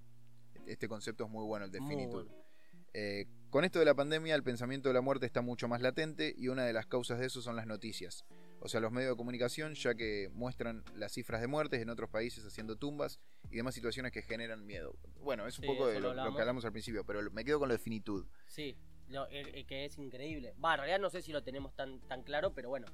Este 0.66 0.86
concepto 0.88 1.24
es 1.24 1.30
muy 1.30 1.44
bueno, 1.46 1.64
el 1.64 1.72
de 1.72 1.80
Muy 1.80 1.94
finitud. 1.96 2.26
bueno. 2.26 2.47
Eh, 2.94 3.26
con 3.50 3.64
esto 3.64 3.78
de 3.78 3.84
la 3.84 3.94
pandemia, 3.94 4.34
el 4.34 4.42
pensamiento 4.42 4.88
de 4.88 4.94
la 4.94 5.00
muerte 5.00 5.24
está 5.26 5.40
mucho 5.40 5.68
más 5.68 5.80
latente 5.80 6.34
y 6.36 6.48
una 6.48 6.64
de 6.64 6.72
las 6.72 6.86
causas 6.86 7.18
de 7.18 7.26
eso 7.26 7.40
son 7.40 7.56
las 7.56 7.66
noticias. 7.66 8.24
O 8.60 8.68
sea, 8.68 8.80
los 8.80 8.90
medios 8.92 9.12
de 9.12 9.16
comunicación, 9.16 9.74
ya 9.74 9.94
que 9.94 10.28
muestran 10.32 10.84
las 10.94 11.12
cifras 11.12 11.40
de 11.40 11.46
muertes 11.46 11.80
en 11.80 11.88
otros 11.90 12.10
países 12.10 12.44
haciendo 12.44 12.76
tumbas 12.76 13.20
y 13.50 13.56
demás 13.56 13.74
situaciones 13.74 14.12
que 14.12 14.20
generan 14.22 14.66
miedo. 14.66 14.96
Bueno, 15.22 15.46
es 15.46 15.58
un 15.58 15.62
Sí, 15.62 15.68
poco 15.68 15.86
de 15.86 15.94
lo, 15.94 16.00
lo 16.00 16.06
lo 16.06 16.10
hablamos. 16.10 16.34
que 16.36 16.40
hablamos 16.42 16.64
al 16.64 16.72
principio, 16.72 17.04
pero 17.04 17.22
me 17.30 17.44
quedo 17.44 17.58
con 17.60 17.68
lo 17.68 17.74
de 17.74 17.78
finitud. 17.78 18.26
Sí, 18.46 18.76
lo- 19.08 19.28
el- 19.28 19.54
el 19.54 19.66
que 19.66 19.84
es 19.84 19.96
increíble. 19.98 20.54
Va, 20.62 20.72
en 20.74 20.78
realidad 20.80 20.98
no 20.98 21.08
sé 21.08 21.22
si 21.22 21.32
lo 21.32 21.42
tenemos 21.42 21.74
tan, 21.74 22.00
tan 22.08 22.22
claro, 22.24 22.52
pero 22.52 22.68
bueno. 22.68 22.86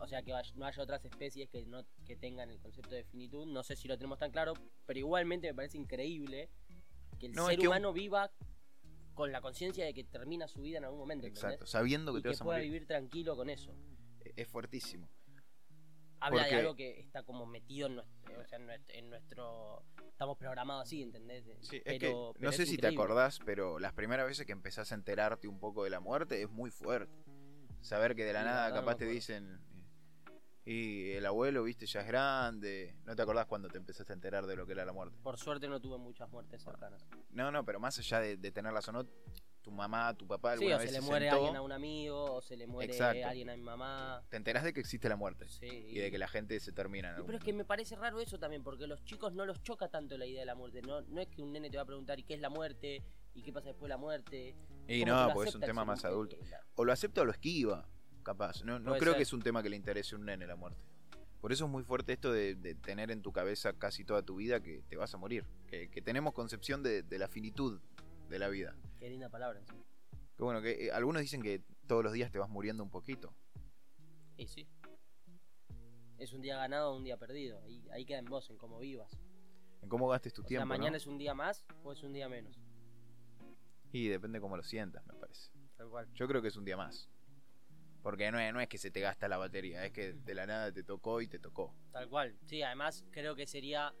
O 0.00 0.08
sea, 0.08 0.22
que 0.22 0.32
no 0.56 0.66
haya 0.66 0.82
otras 0.82 1.04
especies 1.04 1.48
que, 1.48 1.64
no, 1.66 1.84
que 2.04 2.16
tengan 2.16 2.50
el 2.50 2.58
concepto 2.58 2.92
de 2.92 3.04
finitud. 3.04 3.46
No 3.46 3.62
sé 3.62 3.76
si 3.76 3.86
lo 3.86 3.96
tenemos 3.96 4.18
tan 4.18 4.32
claro, 4.32 4.54
pero 4.84 4.98
igualmente 4.98 5.46
me 5.46 5.54
parece 5.54 5.78
increíble 5.78 6.48
que 7.20 7.26
el 7.26 7.32
No, 7.32 7.48
es 7.48 7.50
ser 7.56 7.60
un- 7.60 7.66
humano 7.68 7.92
viva 7.92 8.32
con 9.14 9.30
la 9.32 9.40
conciencia 9.40 9.84
de 9.84 9.92
que 9.94 10.04
termina 10.04 10.48
su 10.48 10.62
vida 10.62 10.78
en 10.78 10.84
algún 10.84 11.00
momento. 11.00 11.26
¿entendés? 11.26 11.44
Exacto, 11.44 11.66
sabiendo 11.66 12.12
que 12.12 12.18
Y 12.20 12.22
te 12.22 12.28
que 12.28 12.32
vas 12.34 12.40
a 12.40 12.44
pueda 12.44 12.58
morir. 12.58 12.72
vivir 12.72 12.86
tranquilo 12.88 13.36
con 13.36 13.50
eso. 13.50 13.74
Es 14.36 14.48
fuertísimo. 14.48 15.08
Habla 16.20 16.42
Porque- 16.42 16.54
de 16.54 16.60
algo 16.60 16.76
que 16.76 17.00
está 17.00 17.24
como 17.24 17.46
metido 17.46 17.88
en 17.88 17.96
nuestro, 17.96 18.40
o 18.40 18.44
sea, 18.46 18.58
en 18.58 18.66
nuestro, 18.66 18.94
en 18.96 19.10
nuestro- 19.10 19.84
Estamos 20.08 20.38
programados 20.38 20.84
así, 20.84 21.02
¿entendés? 21.02 21.44
Sí, 21.62 21.78
es 21.78 21.82
Pero- 21.82 21.98
que 21.98 21.98
pero 21.98 22.32
no 22.38 22.50
es 22.50 22.56
sé 22.56 22.64
si 22.66 22.76
te 22.76 22.86
acordás, 22.86 23.40
pero 23.44 23.80
las 23.80 23.92
primeras 23.92 24.26
veces 24.28 24.46
que 24.46 24.52
empezás 24.52 24.92
a 24.92 24.94
enterarte 24.94 25.48
un 25.48 25.58
poco 25.58 25.82
de 25.82 25.90
la 25.90 25.98
muerte 25.98 26.40
es 26.42 26.48
muy 26.48 26.70
fuerte. 26.70 27.12
Saber 27.80 28.14
que 28.14 28.24
de 28.24 28.32
la 28.32 28.44
nada 28.44 28.68
no 28.68 28.76
capaz 28.76 28.96
te 28.98 29.06
dicen 29.06 29.58
y 30.64 31.10
el 31.12 31.26
abuelo, 31.26 31.62
viste, 31.64 31.86
ya 31.86 32.00
es 32.00 32.06
grande. 32.06 32.94
¿No 33.04 33.16
te 33.16 33.22
acordás 33.22 33.46
cuando 33.46 33.68
te 33.68 33.78
empezaste 33.78 34.12
a 34.12 34.14
enterar 34.14 34.46
de 34.46 34.56
lo 34.56 34.66
que 34.66 34.72
era 34.72 34.84
la 34.84 34.92
muerte? 34.92 35.16
Por 35.22 35.36
suerte 35.38 35.68
no 35.68 35.80
tuve 35.80 35.98
muchas 35.98 36.30
muertes 36.30 36.62
cercanas. 36.62 37.04
No, 37.30 37.50
no, 37.50 37.64
pero 37.64 37.80
más 37.80 37.98
allá 37.98 38.20
de, 38.20 38.36
de 38.36 38.52
tenerlas 38.52 38.86
o 38.88 38.92
no, 38.92 39.04
tu 39.60 39.70
mamá, 39.70 40.12
tu 40.14 40.26
papá 40.26 40.50
Sí, 40.56 40.64
alguna 40.64 40.76
o 40.76 40.78
vez 40.80 40.88
se 40.90 40.94
le 40.96 41.00
se 41.00 41.06
muere 41.06 41.24
sentó, 41.26 41.36
alguien 41.36 41.56
a 41.56 41.62
un 41.62 41.72
amigo, 41.72 42.24
o 42.34 42.42
se 42.42 42.56
le 42.56 42.66
muere 42.66 42.92
Exacto. 42.92 43.26
alguien 43.26 43.48
a 43.50 43.56
mi 43.56 43.62
mamá. 43.62 44.22
te 44.28 44.36
enterás 44.36 44.64
de 44.64 44.72
que 44.72 44.80
existe 44.80 45.08
la 45.08 45.16
muerte 45.16 45.48
Sí. 45.48 45.66
y 45.66 45.98
de 45.98 46.10
que 46.10 46.18
la 46.18 46.26
gente 46.28 46.58
se 46.60 46.72
termina. 46.72 47.08
en 47.10 47.14
algún 47.14 47.26
pero 47.26 47.38
es 47.38 47.44
que 47.44 47.52
me 47.52 47.64
parece 47.64 47.94
raro 47.96 48.20
eso 48.20 48.38
también, 48.38 48.62
porque 48.64 48.84
a 48.84 48.86
los 48.88 49.04
chicos 49.04 49.32
no 49.34 49.46
los 49.46 49.62
choca 49.62 49.88
tanto 49.88 50.16
la 50.18 50.26
idea 50.26 50.40
de 50.40 50.46
la 50.46 50.54
muerte. 50.56 50.82
No, 50.82 51.00
no 51.02 51.20
es 51.20 51.28
que 51.28 51.42
un 51.42 51.52
nene 51.52 51.70
te 51.70 51.76
va 51.76 51.84
a 51.84 51.86
preguntar 51.86 52.18
¿y 52.18 52.24
qué 52.24 52.34
es 52.34 52.40
la 52.40 52.50
muerte? 52.50 53.02
¿Y 53.34 53.42
qué 53.42 53.52
pasa 53.52 53.68
después 53.68 53.84
de 53.84 53.94
la 53.94 53.96
muerte? 53.98 54.56
Y 54.88 55.04
no, 55.04 55.30
porque 55.32 55.48
es 55.50 55.54
un 55.54 55.60
tema 55.62 55.84
más 55.84 56.04
adulto. 56.04 56.36
O 56.74 56.84
lo 56.84 56.92
acepta 56.92 57.22
o 57.22 57.24
lo 57.24 57.30
esquiva, 57.32 57.88
capaz. 58.22 58.62
No, 58.64 58.78
no 58.78 58.92
creo 58.94 59.12
ser. 59.12 59.16
que 59.16 59.22
es 59.22 59.32
un 59.32 59.42
tema 59.42 59.62
que 59.62 59.68
le 59.70 59.76
interese 59.76 60.14
a 60.14 60.18
un 60.18 60.24
nene 60.26 60.46
la 60.46 60.56
muerte. 60.56 60.80
Por 61.40 61.52
eso 61.52 61.64
es 61.64 61.70
muy 61.70 61.82
fuerte 61.82 62.12
esto 62.12 62.32
de, 62.32 62.54
de 62.54 62.74
tener 62.76 63.10
en 63.10 63.20
tu 63.20 63.32
cabeza 63.32 63.72
casi 63.72 64.04
toda 64.04 64.22
tu 64.22 64.36
vida 64.36 64.60
que 64.62 64.82
te 64.88 64.96
vas 64.96 65.12
a 65.14 65.18
morir. 65.18 65.44
Que, 65.66 65.90
que 65.90 66.00
tenemos 66.00 66.32
concepción 66.34 66.82
de, 66.82 67.02
de 67.02 67.18
la 67.18 67.26
finitud 67.28 67.80
de 68.28 68.38
la 68.38 68.48
vida. 68.48 68.76
Qué 69.00 69.10
linda 69.10 69.28
palabra 69.28 69.58
encima. 69.58 69.82
Que 70.36 70.42
bueno, 70.44 70.62
que 70.62 70.86
eh, 70.86 70.92
algunos 70.92 71.20
dicen 71.20 71.42
que 71.42 71.62
todos 71.86 72.04
los 72.04 72.12
días 72.12 72.30
te 72.30 72.38
vas 72.38 72.48
muriendo 72.48 72.82
un 72.84 72.90
poquito. 72.90 73.34
Y 74.36 74.46
sí. 74.46 74.68
Es 76.18 76.32
un 76.32 76.40
día 76.42 76.56
ganado 76.56 76.92
o 76.92 76.96
un 76.96 77.02
día 77.04 77.16
perdido. 77.16 77.60
Ahí, 77.62 77.84
ahí 77.92 78.04
queda 78.04 78.18
en 78.20 78.26
vos, 78.26 78.48
en 78.48 78.56
cómo 78.56 78.78
vivas. 78.78 79.18
En 79.82 79.88
cómo 79.88 80.06
gastes 80.08 80.32
tu 80.32 80.42
O 80.42 80.44
sea, 80.44 80.48
tiempo. 80.48 80.66
mañana 80.66 80.92
¿no? 80.92 80.96
es 80.96 81.06
un 81.08 81.18
día 81.18 81.34
más 81.34 81.66
o 81.82 81.92
es 81.92 82.02
un 82.04 82.12
día 82.12 82.28
menos. 82.28 82.56
Y 83.90 84.06
depende 84.08 84.40
cómo 84.40 84.56
lo 84.56 84.62
sientas, 84.62 85.04
me 85.06 85.14
parece. 85.14 85.50
Tal 85.76 85.88
cual. 85.90 86.08
Yo 86.14 86.28
creo 86.28 86.40
que 86.40 86.48
es 86.48 86.56
un 86.56 86.64
día 86.64 86.76
más. 86.76 87.08
Porque 88.02 88.30
no 88.32 88.38
es, 88.40 88.52
no 88.52 88.60
es 88.60 88.68
que 88.68 88.78
se 88.78 88.90
te 88.90 89.00
gasta 89.00 89.28
la 89.28 89.36
batería, 89.36 89.84
es 89.86 89.92
que 89.92 90.12
de 90.12 90.34
la 90.34 90.46
nada 90.46 90.72
te 90.72 90.82
tocó 90.82 91.20
y 91.20 91.28
te 91.28 91.38
tocó. 91.38 91.74
Tal 91.92 92.08
cual. 92.08 92.36
Sí, 92.46 92.62
además 92.62 93.04
creo 93.12 93.36
que 93.36 93.46
sería 93.46 93.94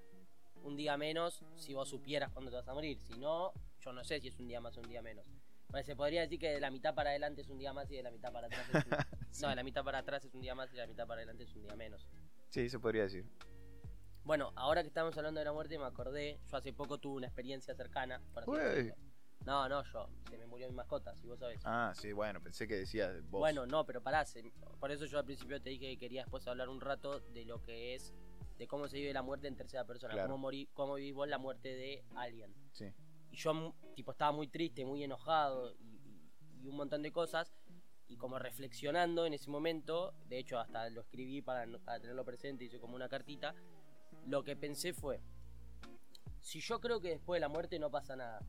un 0.56 0.76
día 0.76 0.96
menos 0.96 1.44
si 1.56 1.72
vos 1.74 1.88
supieras 1.88 2.30
cuándo 2.32 2.50
te 2.50 2.56
vas 2.56 2.68
a 2.68 2.74
morir. 2.74 2.98
Si 3.00 3.18
no, 3.18 3.52
yo 3.80 3.92
no 3.92 4.02
sé 4.04 4.20
si 4.20 4.28
es 4.28 4.38
un 4.38 4.48
día 4.48 4.60
más 4.60 4.76
o 4.76 4.80
un 4.80 4.88
día 4.88 5.02
menos. 5.02 5.30
Bueno, 5.68 5.86
se 5.86 5.96
podría 5.96 6.22
decir 6.22 6.38
que 6.38 6.50
de 6.50 6.60
la 6.60 6.70
mitad 6.70 6.94
para 6.94 7.10
adelante 7.10 7.40
es 7.42 7.48
un 7.48 7.58
día 7.58 7.72
más 7.72 7.90
y 7.90 7.96
de 7.96 8.02
la 8.02 8.10
mitad 8.10 8.32
para 8.32 8.48
atrás 8.48 8.68
es 8.68 8.84
un... 8.84 8.92
Sí. 9.32 9.40
No, 9.40 9.48
de 9.48 9.56
la 9.56 9.62
mitad 9.62 9.82
para 9.82 9.96
atrás 9.96 10.22
es 10.26 10.34
un 10.34 10.42
día 10.42 10.54
más 10.54 10.70
y 10.72 10.74
de 10.74 10.82
la 10.82 10.86
mitad 10.86 11.06
para 11.06 11.20
adelante 11.20 11.44
es 11.44 11.54
un 11.54 11.62
día 11.62 11.74
menos. 11.74 12.06
Sí, 12.50 12.68
se 12.68 12.78
podría 12.78 13.04
decir. 13.04 13.24
Bueno, 14.24 14.52
ahora 14.56 14.82
que 14.82 14.88
estamos 14.88 15.16
hablando 15.16 15.38
de 15.40 15.46
la 15.46 15.54
muerte 15.54 15.78
me 15.78 15.86
acordé, 15.86 16.38
yo 16.50 16.56
hace 16.58 16.74
poco 16.74 16.98
tuve 16.98 17.16
una 17.16 17.28
experiencia 17.28 17.74
cercana. 17.74 18.20
por 18.34 18.42
así 18.42 18.50
Uy. 18.50 18.58
decirlo. 18.58 19.11
No, 19.44 19.68
no, 19.68 19.82
yo. 19.84 20.08
Se 20.30 20.38
me 20.38 20.46
murió 20.46 20.68
mi 20.68 20.74
mascota, 20.74 21.14
si 21.16 21.26
vos 21.26 21.38
sabés. 21.38 21.60
Ah, 21.64 21.92
sí, 21.94 22.12
bueno, 22.12 22.40
pensé 22.40 22.66
que 22.68 22.76
decías 22.76 23.22
vos. 23.30 23.40
Bueno, 23.40 23.66
no, 23.66 23.84
pero 23.84 24.02
pará, 24.02 24.24
se- 24.24 24.52
por 24.78 24.90
eso 24.90 25.04
yo 25.06 25.18
al 25.18 25.24
principio 25.24 25.60
te 25.60 25.70
dije 25.70 25.90
que 25.90 25.98
quería 25.98 26.22
después 26.22 26.46
hablar 26.46 26.68
un 26.68 26.80
rato 26.80 27.20
de 27.20 27.44
lo 27.44 27.62
que 27.62 27.94
es, 27.94 28.12
de 28.58 28.66
cómo 28.68 28.86
se 28.88 28.98
vive 28.98 29.12
la 29.12 29.22
muerte 29.22 29.48
en 29.48 29.56
tercera 29.56 29.84
persona, 29.84 30.12
Claro. 30.14 30.28
cómo, 30.28 30.38
morí, 30.38 30.68
cómo 30.74 30.94
vivís 30.94 31.14
vos 31.14 31.28
la 31.28 31.38
muerte 31.38 31.74
de 31.74 32.04
alguien. 32.14 32.54
Sí. 32.72 32.86
Y 33.30 33.36
yo, 33.36 33.54
mu- 33.54 33.72
tipo, 33.96 34.12
estaba 34.12 34.30
muy 34.32 34.46
triste, 34.48 34.84
muy 34.84 35.02
enojado 35.02 35.72
y, 35.74 35.84
y- 35.84 36.62
y 36.64 36.68
un 36.68 36.76
montón 36.76 37.02
de 37.02 37.10
cosas. 37.12 37.52
Y 38.08 38.16
como 38.18 38.38
reflexionando 38.38 39.24
en 39.26 39.32
ese 39.32 39.48
momento, 39.50 40.12
de 40.28 40.38
hecho 40.38 40.58
hasta 40.58 40.88
lo 40.90 41.00
escribí 41.00 41.40
para, 41.42 41.64
no- 41.66 41.78
para 41.80 41.98
tenerlo 41.98 42.24
presente, 42.24 42.64
hice 42.64 42.78
como 42.78 42.94
una 42.94 43.08
cartita, 43.08 43.54
lo 44.26 44.44
que 44.44 44.54
pensé 44.54 44.92
fue, 44.92 45.20
si 46.40 46.60
yo 46.60 46.80
creo 46.80 47.00
que 47.00 47.08
después 47.08 47.36
de 47.36 47.40
la 47.40 47.48
muerte 47.48 47.78
no 47.78 47.90
pasa 47.90 48.14
nada, 48.16 48.40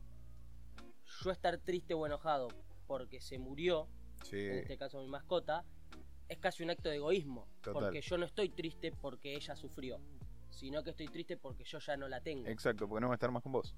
yo 1.22 1.30
estar 1.30 1.58
triste 1.58 1.94
o 1.94 2.06
enojado 2.06 2.48
porque 2.86 3.20
se 3.20 3.38
murió, 3.38 3.88
Sí. 4.22 4.36
en 4.38 4.58
este 4.58 4.76
caso 4.78 5.00
mi 5.02 5.08
mascota, 5.08 5.64
es 6.28 6.38
casi 6.38 6.62
un 6.62 6.70
acto 6.70 6.88
de 6.88 6.96
egoísmo. 6.96 7.46
Total. 7.60 7.82
Porque 7.84 8.00
yo 8.00 8.16
no 8.18 8.24
estoy 8.24 8.48
triste 8.48 8.92
porque 8.92 9.34
ella 9.34 9.54
sufrió, 9.56 10.00
sino 10.50 10.82
que 10.82 10.90
estoy 10.90 11.08
triste 11.08 11.36
porque 11.36 11.64
yo 11.64 11.78
ya 11.78 11.96
no 11.96 12.08
la 12.08 12.20
tengo. 12.20 12.48
Exacto, 12.48 12.88
porque 12.88 13.00
no 13.02 13.08
va 13.08 13.14
a 13.14 13.16
estar 13.16 13.30
más 13.30 13.42
con 13.42 13.52
vos. 13.52 13.74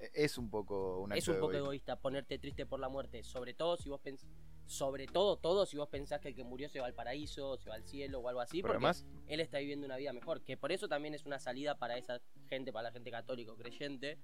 E- 0.00 0.10
Es 0.14 0.38
un 0.38 0.48
poco 0.48 1.00
un 1.00 1.12
acto 1.12 1.18
es 1.18 1.28
un 1.28 1.40
poco 1.40 1.52
egoísta 1.52 1.96
ponerte 1.96 2.38
triste 2.38 2.64
por 2.66 2.78
la 2.80 2.88
muerte, 2.88 3.22
sobre 3.24 3.52
todo 3.54 3.76
si 3.76 3.88
vos 3.88 4.00
pens 4.00 4.26
sobre 4.66 5.06
todo 5.06 5.38
todo 5.38 5.64
si 5.64 5.78
vos 5.78 5.88
pensás 5.88 6.20
que 6.20 6.28
el 6.28 6.34
que 6.34 6.44
murió 6.44 6.68
se 6.68 6.78
va 6.78 6.86
al 6.86 6.92
paraíso, 6.94 7.56
se 7.56 7.70
va 7.70 7.76
al 7.76 7.84
cielo 7.84 8.20
o 8.20 8.28
algo 8.28 8.40
así, 8.42 8.58
Pero 8.60 8.74
porque 8.74 8.86
además, 8.86 9.06
él 9.26 9.40
está 9.40 9.58
viviendo 9.58 9.86
una 9.86 9.96
vida 9.96 10.12
mejor, 10.12 10.42
que 10.42 10.56
por 10.58 10.72
eso 10.72 10.88
también 10.88 11.14
es 11.14 11.24
una 11.24 11.38
salida 11.38 11.78
para 11.78 11.96
esa 11.96 12.20
gente, 12.48 12.70
para 12.72 12.84
la 12.88 12.92
gente 12.92 13.10
católico 13.10 13.56
creyente, 13.56 14.18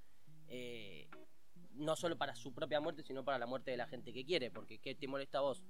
eh, 0.48 1.08
no 1.76 1.96
solo 1.96 2.16
para 2.16 2.34
su 2.34 2.52
propia 2.52 2.80
muerte, 2.80 3.02
sino 3.02 3.24
para 3.24 3.38
la 3.38 3.46
muerte 3.46 3.70
de 3.70 3.76
la 3.76 3.86
gente 3.86 4.12
que 4.12 4.24
quiere, 4.24 4.50
porque 4.50 4.78
¿qué 4.78 4.94
te 4.94 5.08
molesta 5.08 5.38
a 5.38 5.42
vos? 5.42 5.62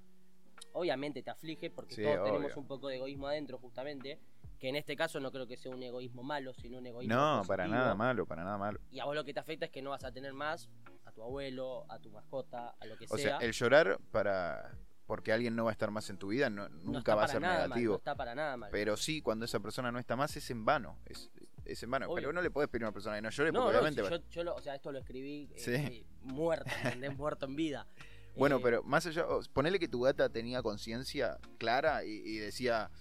Obviamente 0.73 1.23
te 1.23 1.29
aflige, 1.29 1.69
porque 1.69 1.95
Sí, 1.95 2.03
todos 2.03 2.23
tenemos 2.23 2.55
un 2.57 2.67
poco 2.67 2.87
de 2.89 2.97
egoísmo 2.97 3.27
adentro, 3.27 3.57
justamente, 3.57 4.19
que 4.59 4.69
en 4.69 4.75
este 4.75 4.95
caso 4.95 5.19
no 5.19 5.31
creo 5.31 5.47
que 5.47 5.57
sea 5.57 5.73
un 5.73 5.81
egoísmo 5.83 6.23
malo, 6.23 6.53
sino 6.53 6.77
un 6.79 6.87
egoísmo 6.87 7.15
no, 7.15 7.43
para 7.47 7.67
nada 7.67 7.95
malo, 7.95 8.25
para 8.25 8.43
nada 8.43 8.57
malo. 8.57 8.79
Y 8.91 8.99
a 8.99 9.05
vos 9.05 9.15
lo 9.15 9.23
que 9.23 9.33
te 9.33 9.39
afecta 9.39 9.65
es 9.65 9.71
que 9.71 9.81
no 9.81 9.91
vas 9.91 10.03
a 10.03 10.11
tener 10.11 10.33
más 10.33 10.69
a 11.05 11.11
tu 11.11 11.23
abuelo, 11.23 11.85
a 11.89 11.99
tu 11.99 12.09
mascota, 12.11 12.75
a 12.79 12.85
lo 12.85 12.97
que 12.97 13.05
O 13.05 13.17
sea. 13.17 13.37
sea, 13.39 13.47
el 13.47 13.51
llorar 13.53 13.99
para 14.11 14.77
porque 15.05 15.31
alguien 15.31 15.55
no 15.55 15.65
va 15.65 15.69
a 15.69 15.73
estar 15.73 15.91
más 15.91 16.09
en 16.09 16.17
tu 16.17 16.29
vida 16.29 16.49
no- 16.49 16.67
nunca 16.67 17.13
va 17.13 17.25
a 17.25 17.27
ser 17.27 17.39
mal, 17.39 17.69
negativo. 17.69 17.91
no 17.93 17.97
está 17.97 18.15
para 18.15 18.33
nada 18.33 18.57
mal. 18.57 18.71
Pero 18.71 18.97
sí, 18.97 19.21
cuando 19.21 19.45
esa 19.45 19.59
persona 19.59 19.91
no 19.91 19.99
está 19.99 20.15
más 20.15 20.35
es 20.35 20.49
en 20.49 20.65
vano. 20.65 20.97
Es, 21.05 21.29
es 21.65 21.81
en 21.83 21.91
vano. 21.91 22.05
Obvio. 22.07 22.15
Pero 22.15 22.33
no 22.33 22.41
le 22.41 22.51
puedes 22.51 22.69
pedir 22.69 22.83
a 22.83 22.87
una 22.87 22.93
persona 22.93 23.15
que 23.15 23.21
no 23.21 23.29
llore 23.29 23.51
no, 23.51 23.59
porque 23.61 23.73
no, 23.73 23.79
obviamente 23.79 24.03
si 24.03 24.09
va- 24.09 24.17
yo, 24.17 24.23
yo 24.29 24.43
lo- 24.43 24.55
o 24.55 24.61
sea, 24.61 24.75
esto 24.75 24.91
lo 24.91 24.99
escribí 24.99 25.49
eh, 25.55 25.59
Sí. 25.59 25.71
eh, 25.73 26.05
muerto, 26.21 26.69
¿entendés? 26.83 27.15
muerto 27.17 27.45
en 27.45 27.55
vida. 27.55 27.87
Bueno, 28.35 28.57
Eh, 28.57 28.61
pero 28.63 28.83
más 28.83 29.05
allá, 29.05 29.25
ponele 29.53 29.79
que 29.79 29.87
tu 29.87 30.01
gata 30.01 30.29
tenía 30.29 30.61
conciencia 30.61 31.37
clara 31.57 32.03
y, 32.03 32.09
y 32.11 32.37
decía, 32.37 32.91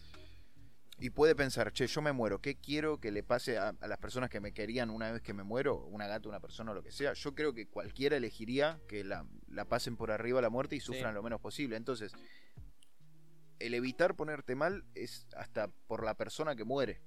y 1.01 1.11
puede 1.11 1.35
pensar, 1.35 1.73
che, 1.73 1.89
yo 1.89 2.01
me 2.03 2.13
muero, 2.13 2.41
¿qué 2.41 2.55
quiero 2.55 3.01
que 3.01 3.11
le 3.11 3.25
pase 3.25 3.59
a, 3.59 3.75
a 3.81 3.89
las 3.89 3.99
personas 3.99 4.31
que 4.31 4.39
me 4.41 4.53
querían 4.53 4.91
una 4.91 5.11
vez 5.11 5.23
que 5.23 5.35
me 5.35 5.43
muero? 5.43 5.79
Una 5.87 6.07
gata, 6.07 6.29
una 6.29 6.39
persona 6.39 6.71
o 6.71 6.75
lo 6.75 6.85
que 6.85 6.93
sea. 6.93 7.15
Yo 7.15 7.35
creo 7.35 7.53
que 7.53 7.67
cualquiera 7.67 8.17
elegiría 8.17 8.79
que 8.87 9.03
la, 9.03 9.27
la 9.49 9.65
pasen 9.65 9.97
por 9.97 10.13
arriba 10.13 10.39
a 10.39 10.43
la 10.43 10.51
muerte 10.51 10.77
y 10.77 10.81
Sí. 10.81 10.87
sufran 10.87 11.13
lo 11.15 11.23
menos 11.25 11.41
posible. 11.41 11.75
Entonces, 11.77 12.13
el 13.59 13.75
evitar 13.75 14.17
ponerte 14.17 14.55
mal 14.55 14.85
es 14.95 15.27
hasta 15.37 15.69
por 15.87 16.05
la 16.05 16.15
persona 16.15 16.55
que 16.57 16.65
muere. 16.65 17.01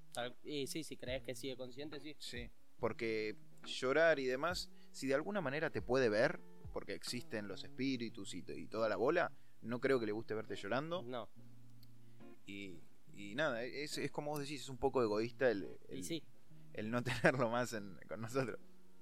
y 0.43 0.67
sí, 0.67 0.83
si 0.83 0.97
crees 0.97 1.23
que 1.23 1.35
sigue 1.35 1.55
consciente, 1.57 1.99
sí. 1.99 2.15
Sí. 2.19 2.49
Porque 2.79 3.35
llorar 3.65 4.19
y 4.19 4.25
demás, 4.25 4.69
si 4.91 5.07
de 5.07 5.15
alguna 5.15 5.41
manera 5.41 5.69
te 5.69 5.81
puede 5.81 6.09
ver, 6.09 6.39
porque 6.73 6.93
existen 6.93 7.47
los 7.47 7.63
espíritus 7.63 8.33
y, 8.33 8.43
y 8.47 8.67
toda 8.67 8.87
la 8.89 8.95
bola, 8.95 9.31
no 9.61 9.79
creo 9.81 9.99
que 9.99 10.05
le 10.05 10.11
guste 10.11 10.33
verte 10.35 10.55
llorando. 10.55 11.01
No, 11.03 11.27
Y, 12.45 12.79
y 13.13 13.35
nada, 13.35 13.63
es, 13.63 13.97
es 13.97 14.11
como 14.11 14.31
vos 14.31 14.39
decís, 14.39 14.61
es 14.61 14.69
un 14.69 14.77
poco 14.77 15.01
egoísta 15.03 15.49
el, 15.49 15.67
el, 15.89 15.99
y 15.99 16.03
sí, 16.03 16.23
el 16.73 16.91
no 16.91 17.03
tenerlo 17.03 17.49
más 17.49 17.73
en- 17.73 17.97
con 18.07 18.21
nosotros. 18.21 18.59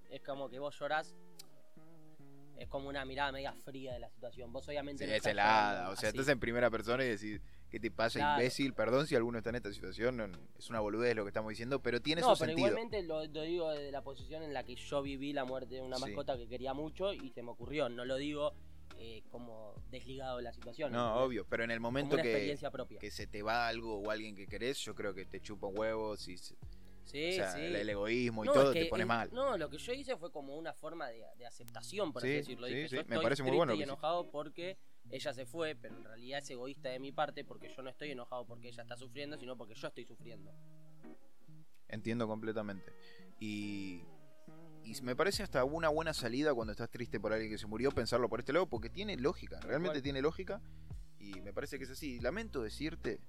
es 0.10 0.22
como 0.22 0.50
que 0.50 0.60
vos 0.60 0.78
llorás. 0.80 1.16
Es 2.58 2.68
como 2.70 2.88
una 2.90 3.04
mirada 3.06 3.32
media 3.32 3.54
fría 3.54 3.94
de 3.94 4.00
la 4.00 4.10
situación. 4.10 4.52
Vos 4.54 4.68
obviamente 4.68 5.04
Sí, 5.04 5.10
no 5.10 5.16
es 5.16 5.26
helada, 5.26 5.90
o 5.90 5.96
sea, 5.96 6.10
así. 6.10 6.18
estás 6.18 6.32
en 6.32 6.40
primera 6.40 6.70
persona 6.70 7.04
y 7.04 7.10
decís, 7.10 7.42
¿qué 7.70 7.80
te 7.80 7.92
pasa, 7.92 8.20
Claro. 8.20 8.42
imbécil? 8.42 8.74
Perdón 8.74 9.08
si 9.08 9.16
alguno 9.16 9.38
está 9.40 9.50
en 9.50 9.58
esta 9.58 9.74
situación, 9.74 10.16
no- 10.18 10.30
es 10.58 10.70
una 10.70 10.80
boludez 10.80 11.16
lo 11.16 11.24
que 11.24 11.30
estamos 11.30 11.50
diciendo, 11.50 11.82
pero 11.82 12.02
tiene 12.02 12.22
no, 12.22 12.34
su 12.36 12.40
pero 12.40 12.50
sentido. 12.52 12.68
igualmente 12.70 13.04
lo, 13.04 13.26
lo 13.26 13.42
digo 13.42 13.72
desde 13.72 13.92
la 13.92 14.02
posición 14.04 14.42
en 14.44 14.54
la 14.54 14.64
que 14.64 14.76
yo 14.76 15.02
viví 15.02 15.34
la 15.34 15.44
muerte 15.44 15.76
de 15.76 15.82
una 15.82 15.98
Sí. 15.98 16.04
mascota 16.04 16.38
que 16.38 16.48
quería 16.48 16.74
mucho 16.74 17.14
y 17.14 17.30
se 17.32 17.44
me 17.44 17.50
ocurrió. 17.52 17.90
No 17.90 18.06
lo 18.06 18.16
digo 18.16 18.54
eh, 18.98 19.24
como 19.30 19.74
desligado 19.92 20.38
de 20.38 20.44
la 20.44 20.54
situación. 20.54 20.94
No, 20.94 21.16
obvio, 21.16 21.46
pero 21.50 21.66
en 21.66 21.72
el 21.72 21.82
momento 21.82 22.16
que, 22.16 22.58
que 22.98 23.12
se 23.12 23.28
te 23.28 23.42
va 23.44 23.68
algo 23.68 24.00
o 24.00 24.10
alguien 24.10 24.38
que 24.38 24.48
querés, 24.48 24.78
yo 24.80 24.96
creo 24.96 25.14
que 25.14 25.26
te 25.26 25.42
chupa 25.42 25.68
un 25.68 25.78
huevo, 25.78 26.16
si, 26.16 26.38
se- 26.38 26.56
Sí, 27.06 27.30
o 27.30 27.34
sea, 27.34 27.52
sí. 27.52 27.62
el, 27.62 27.76
el 27.76 27.90
egoísmo 27.90 28.44
y 28.44 28.48
No, 28.48 28.54
todo 28.54 28.64
es 28.72 28.74
que 28.74 28.84
te 28.84 28.90
pone 28.90 29.04
es- 29.04 29.08
mal. 29.08 29.30
No, 29.32 29.58
lo 29.58 29.70
que 29.70 29.78
yo 29.78 29.94
hice 29.94 30.18
fue 30.18 30.32
como 30.32 30.58
una 30.58 30.74
forma 30.74 31.08
de, 31.10 31.24
de 31.38 31.46
aceptación, 31.46 32.12
por 32.12 32.22
Sí, 32.24 32.28
así 32.30 32.36
decirlo. 32.38 32.68
sí, 32.68 32.74
Dije, 32.74 32.90
sí, 32.90 32.96
yo 32.96 33.02
me 33.02 33.16
estoy 33.16 33.24
parece 33.24 33.44
muy 33.44 33.56
bueno 33.56 33.72
lo 33.72 33.76
y 33.76 33.78
que 33.80 33.84
enojado 33.84 34.32
porque 34.32 34.78
ella 35.12 35.34
se 35.34 35.46
fue, 35.46 35.76
pero 35.76 35.96
en 35.98 36.04
realidad 36.04 36.40
es 36.40 36.50
egoísta 36.50 36.90
de 36.90 37.00
mi 37.00 37.12
parte 37.12 37.46
porque 37.46 37.70
yo 37.76 37.82
no 37.84 37.90
estoy 37.92 38.12
enojado 38.12 38.46
porque 38.46 38.70
ella 38.70 38.82
está 38.84 38.98
sufriendo, 38.98 39.38
sino 39.38 39.56
porque 39.56 39.76
yo 39.76 39.88
estoy 39.88 40.04
sufriendo. 40.06 40.52
Entiendo 41.88 42.28
completamente. 42.28 42.92
Y, 43.40 44.02
y 44.84 45.00
me 45.04 45.16
parece 45.16 45.44
hasta 45.44 45.64
una 45.64 45.90
buena 45.90 46.14
salida 46.14 46.54
cuando 46.54 46.72
estás 46.72 46.90
triste 46.90 47.20
por 47.20 47.32
alguien 47.34 47.52
que 47.52 47.58
se 47.58 47.68
murió, 47.68 47.92
pensarlo 47.92 48.28
por 48.30 48.40
este 48.40 48.54
lado, 48.54 48.68
porque 48.68 48.90
tiene 48.90 49.16
lógica, 49.18 49.60
realmente 49.62 50.02
tiene 50.02 50.22
lógica. 50.22 50.62
Y 51.20 51.40
me 51.42 51.54
parece 51.54 51.78
que 51.78 51.86
es 51.86 51.90
así. 51.92 52.20
Lamento 52.20 52.62
decirte 52.62 53.20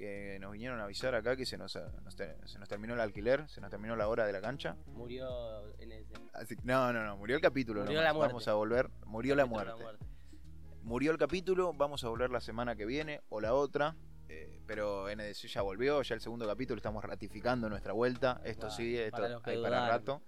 que 0.00 0.38
nos 0.40 0.50
vinieron 0.52 0.80
a 0.80 0.84
avisar 0.84 1.14
acá 1.14 1.36
que 1.36 1.44
se 1.44 1.58
nos, 1.58 1.78
nos 2.02 2.16
te- 2.16 2.34
se 2.48 2.58
nos 2.58 2.68
terminó 2.68 2.94
el 2.94 3.00
alquiler, 3.00 3.46
se 3.48 3.60
nos 3.60 3.68
terminó 3.70 3.94
la 3.96 4.08
hora 4.08 4.26
de 4.26 4.32
la 4.32 4.40
cancha. 4.40 4.76
Murió 4.86 5.68
en 5.78 5.92
ese. 5.92 6.14
Así 6.32 6.56
no, 6.64 6.92
no, 6.92 7.04
no, 7.04 7.16
murió 7.18 7.36
el 7.36 7.42
capítulo. 7.42 7.82
Murió 7.84 8.02
la 8.02 8.14
muerte. 8.14 8.32
Vamos 8.32 8.48
a 8.48 8.54
volver. 8.54 8.88
Murió 9.04 9.34
la 9.34 9.44
muerte. 9.46 9.72
Murió 10.82 11.12
el 11.12 11.18
capítulo, 11.18 11.72
vamos 11.74 12.02
a 12.04 12.08
volver 12.08 12.30
la 12.30 12.40
semana 12.40 12.74
que 12.74 12.86
viene 12.86 13.20
o 13.28 13.40
la 13.40 13.52
otra. 13.54 13.94
eh, 14.28 14.60
pero 14.66 15.08
NDC 15.14 15.48
ya 15.48 15.60
volvió, 15.62 16.00
ya 16.02 16.14
el 16.14 16.20
segundo 16.20 16.46
capítulo, 16.46 16.76
estamos 16.78 17.04
ratificando 17.04 17.68
nuestra 17.68 17.92
vuelta. 17.92 18.40
Esto 18.44 18.62
Bueno, 18.68 18.76
sigue, 18.76 19.04
esto 19.06 19.16
para 19.20 19.40
hay 19.44 19.60
para 19.62 19.88
rato. 19.88 20.22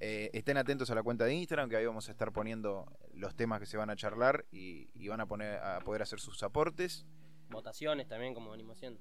Eh, 0.00 0.30
estén 0.32 0.56
atentos 0.58 0.90
a 0.90 0.94
la 0.94 1.02
cuenta 1.02 1.24
de 1.24 1.34
Instagram, 1.34 1.68
que 1.70 1.76
ahí 1.76 1.86
vamos 1.86 2.08
a 2.08 2.12
estar 2.12 2.30
poniendo 2.32 2.84
los 3.14 3.34
temas 3.34 3.58
que 3.60 3.66
se 3.66 3.76
van 3.76 3.90
a 3.90 3.96
charlar 3.96 4.44
y, 4.52 4.90
y 4.94 5.08
van 5.08 5.20
a, 5.20 5.26
poner, 5.26 5.56
a 5.58 5.80
poder 5.80 6.02
hacer 6.02 6.20
sus 6.20 6.42
aportes. 6.42 7.06
Votaciones 7.50 8.06
también, 8.08 8.34
como 8.34 8.52
haciendo. 8.72 9.00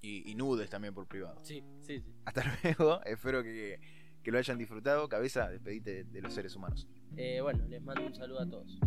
Y, 0.00 0.30
y 0.30 0.34
nudes 0.34 0.68
también 0.68 0.92
por 0.92 1.06
privado. 1.06 1.40
Sí, 1.42 1.62
sí, 1.82 2.00
sí. 2.00 2.14
Hasta 2.24 2.42
luego, 2.78 3.02
espero 3.04 3.42
que, 3.42 3.80
que 4.22 4.30
lo 4.30 4.38
hayan 4.38 4.58
disfrutado. 4.58 5.08
Cabeza, 5.08 5.48
despedite 5.48 5.90
de, 5.90 6.04
de 6.04 6.22
los 6.22 6.32
seres 6.34 6.54
humanos. 6.54 6.86
Eh, 7.16 7.40
bueno, 7.40 7.64
les 7.68 7.82
mando 7.82 8.06
un 8.06 8.14
saludo 8.14 8.40
a 8.40 8.48
todos. 8.48 8.78